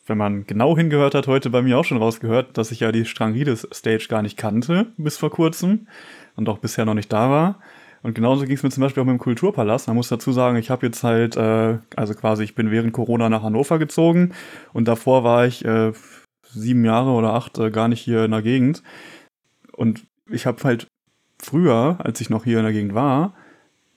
[0.06, 3.04] wenn man genau hingehört hat, heute bei mir auch schon rausgehört, dass ich ja die
[3.04, 5.86] Strangides-Stage gar nicht kannte bis vor kurzem
[6.34, 7.60] und auch bisher noch nicht da war.
[8.02, 9.86] Und genauso ging es mir zum Beispiel auch mit dem Kulturpalast.
[9.86, 13.28] Man muss dazu sagen, ich habe jetzt halt, äh, also quasi, ich bin während Corona
[13.28, 14.32] nach Hannover gezogen
[14.72, 15.92] und davor war ich äh,
[16.52, 18.82] sieben Jahre oder acht äh, gar nicht hier in der Gegend.
[19.72, 20.86] Und ich habe halt
[21.38, 23.34] früher, als ich noch hier in der Gegend war,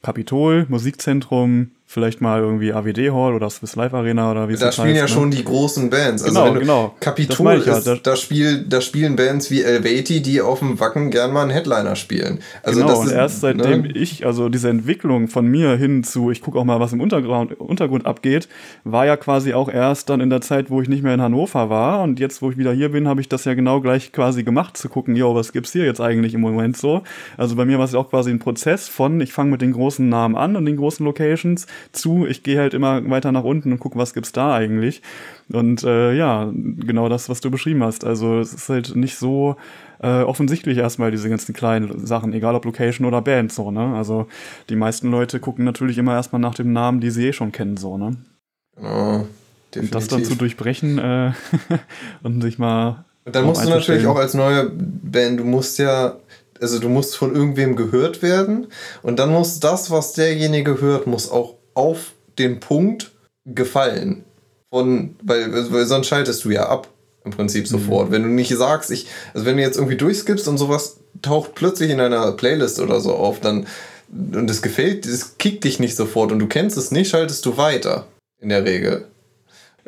[0.01, 4.67] Kapitol, Musikzentrum, vielleicht mal irgendwie AWD Hall oder Swiss Life Arena oder wie es Da
[4.67, 5.07] heißt, spielen ja ne?
[5.07, 6.23] schon die großen Bands.
[6.23, 6.95] Also Genau, genau.
[6.99, 10.79] Das Kapitol ja, ist, da- da, spiel, da spielen Bands wie Elvati, die auf dem
[10.79, 12.39] Wacken gern mal einen Headliner spielen.
[12.63, 13.91] Also genau, das und ist, erst seitdem ne?
[13.93, 17.59] ich, also diese Entwicklung von mir hin zu, ich gucke auch mal, was im Untergrund,
[17.59, 18.47] Untergrund abgeht,
[18.84, 21.69] war ja quasi auch erst dann in der Zeit, wo ich nicht mehr in Hannover
[21.69, 22.01] war.
[22.01, 24.77] Und jetzt, wo ich wieder hier bin, habe ich das ja genau gleich quasi gemacht,
[24.77, 27.03] zu gucken, yo, was gibt's hier jetzt eigentlich im Moment so?
[27.38, 29.73] Also bei mir war es ja auch quasi ein Prozess von, ich fange mit den
[29.73, 33.71] großen Namen an und den großen Locations zu, ich gehe halt immer weiter nach unten
[33.71, 35.01] und gucke, was gibt's da eigentlich.
[35.51, 38.05] Und äh, ja, genau das, was du beschrieben hast.
[38.05, 39.55] Also es ist halt nicht so
[40.03, 43.95] äh, offensichtlich erstmal diese ganzen kleinen Sachen, egal ob Location oder Band, so, ne?
[43.95, 44.28] Also
[44.69, 47.78] die meisten Leute gucken natürlich immer erstmal nach dem Namen, die sie eh schon kennen,
[47.78, 48.17] so, ne?
[48.76, 49.28] Genau,
[49.76, 50.30] Und das dann definitiv.
[50.30, 51.32] zu durchbrechen äh,
[52.24, 53.05] und sich mal.
[53.26, 56.17] Und dann musst du natürlich auch als neue Band, du musst ja,
[56.59, 58.67] also du musst von irgendwem gehört werden
[59.01, 63.11] und dann muss das, was derjenige hört, muss auch auf den Punkt
[63.45, 64.24] gefallen.
[64.69, 66.88] Von, weil, weil sonst schaltest du ja ab
[67.24, 68.11] im Prinzip sofort.
[68.11, 71.91] Wenn du nicht sagst, ich, also wenn du jetzt irgendwie durchskippst und sowas taucht plötzlich
[71.91, 73.67] in einer Playlist oder so auf, dann
[74.09, 77.57] und es gefällt, es kickt dich nicht sofort und du kennst es nicht, schaltest du
[77.57, 78.07] weiter.
[78.39, 79.07] In der Regel.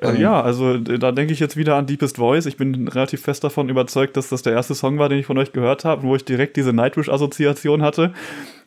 [0.01, 2.45] Äh, ja, also äh, da denke ich jetzt wieder an Deepest Voice.
[2.45, 5.37] Ich bin relativ fest davon überzeugt, dass das der erste Song war, den ich von
[5.37, 8.13] euch gehört habe, wo ich direkt diese Nightwish-Assoziation hatte.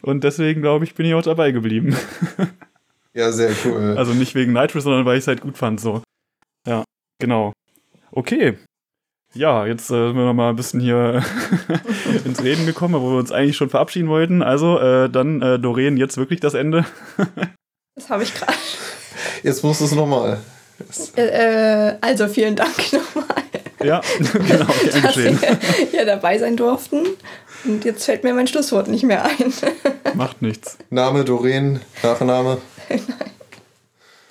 [0.03, 1.97] Und deswegen, glaube ich, bin ich auch dabei geblieben.
[3.15, 3.95] Ja, sehr cool.
[3.99, 5.81] Also nicht wegen Nitro, sondern weil ich es halt gut fand.
[5.81, 6.03] So.
[6.67, 6.85] Ja,
[7.21, 7.53] genau.
[8.13, 8.59] Okay.
[9.35, 11.23] Ja, jetzt äh, sind wir noch mal ein bisschen hier
[12.25, 14.43] ins Reden gekommen, wo wir uns eigentlich schon verabschieden wollten.
[14.43, 16.85] Also, äh, dann, äh, Doreen, jetzt wirklich das Ende.
[17.95, 18.53] Das habe ich gerade.
[19.43, 20.39] Jetzt musst du es nochmal.
[21.17, 23.27] Äh, äh, also vielen Dank nochmal,
[23.83, 24.67] Ja, genau, gern
[25.03, 25.43] dass geschehen.
[25.43, 25.59] wir
[25.91, 27.05] hier dabei sein durften.
[27.65, 29.53] Und jetzt fällt mir mein Schlusswort nicht mehr ein.
[30.15, 30.79] Macht nichts.
[30.91, 32.59] Name Doreen, Nachname.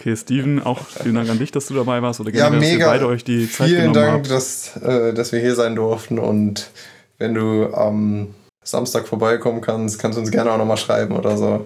[0.08, 2.22] Okay, Steven, auch vielen Dank an dich, dass du dabei warst.
[2.22, 2.88] Oder Ja, generell, dass ihr mega.
[2.88, 4.32] beide euch die Zeit Vielen genommen Dank, habt.
[4.32, 6.18] dass, äh, dass wir hier sein durften.
[6.18, 6.70] Und
[7.18, 8.34] wenn du am
[8.64, 11.66] Samstag vorbeikommen kannst, kannst du uns gerne auch nochmal schreiben oder so.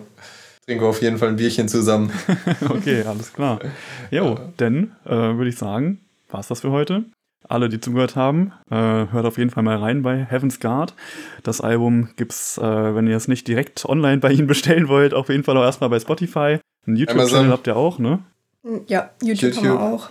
[0.66, 2.12] Trinken wir auf jeden Fall ein Bierchen zusammen.
[2.68, 3.60] Okay, alles klar.
[4.10, 6.00] Jo, dann äh, würde ich sagen,
[6.32, 7.04] war's das für heute.
[7.52, 10.94] Alle, die zugehört haben, äh, hört auf jeden Fall mal rein bei Heaven's Guard.
[11.44, 12.62] Das Album gibt's, äh,
[12.96, 15.90] wenn ihr es nicht direkt online bei ihnen bestellen wollt, auf jeden Fall auch erstmal
[15.90, 16.60] bei Spotify.
[16.88, 18.20] Einen YouTube-Channel habt ihr auch, ne?
[18.88, 19.82] Ja, YouTube, haben wir YouTube.
[19.82, 20.10] auch.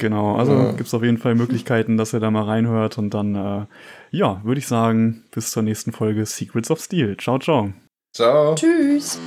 [0.00, 0.72] Genau, also Ja.
[0.72, 3.66] gibt's auf jeden Fall Möglichkeiten, dass ihr da mal reinhört und dann, äh,
[4.10, 7.16] ja, würde ich sagen, bis zur nächsten Folge Secrets of Steel.
[7.16, 7.72] Ciao, ciao.
[8.14, 8.54] Ciao.
[8.54, 9.18] Tschüss.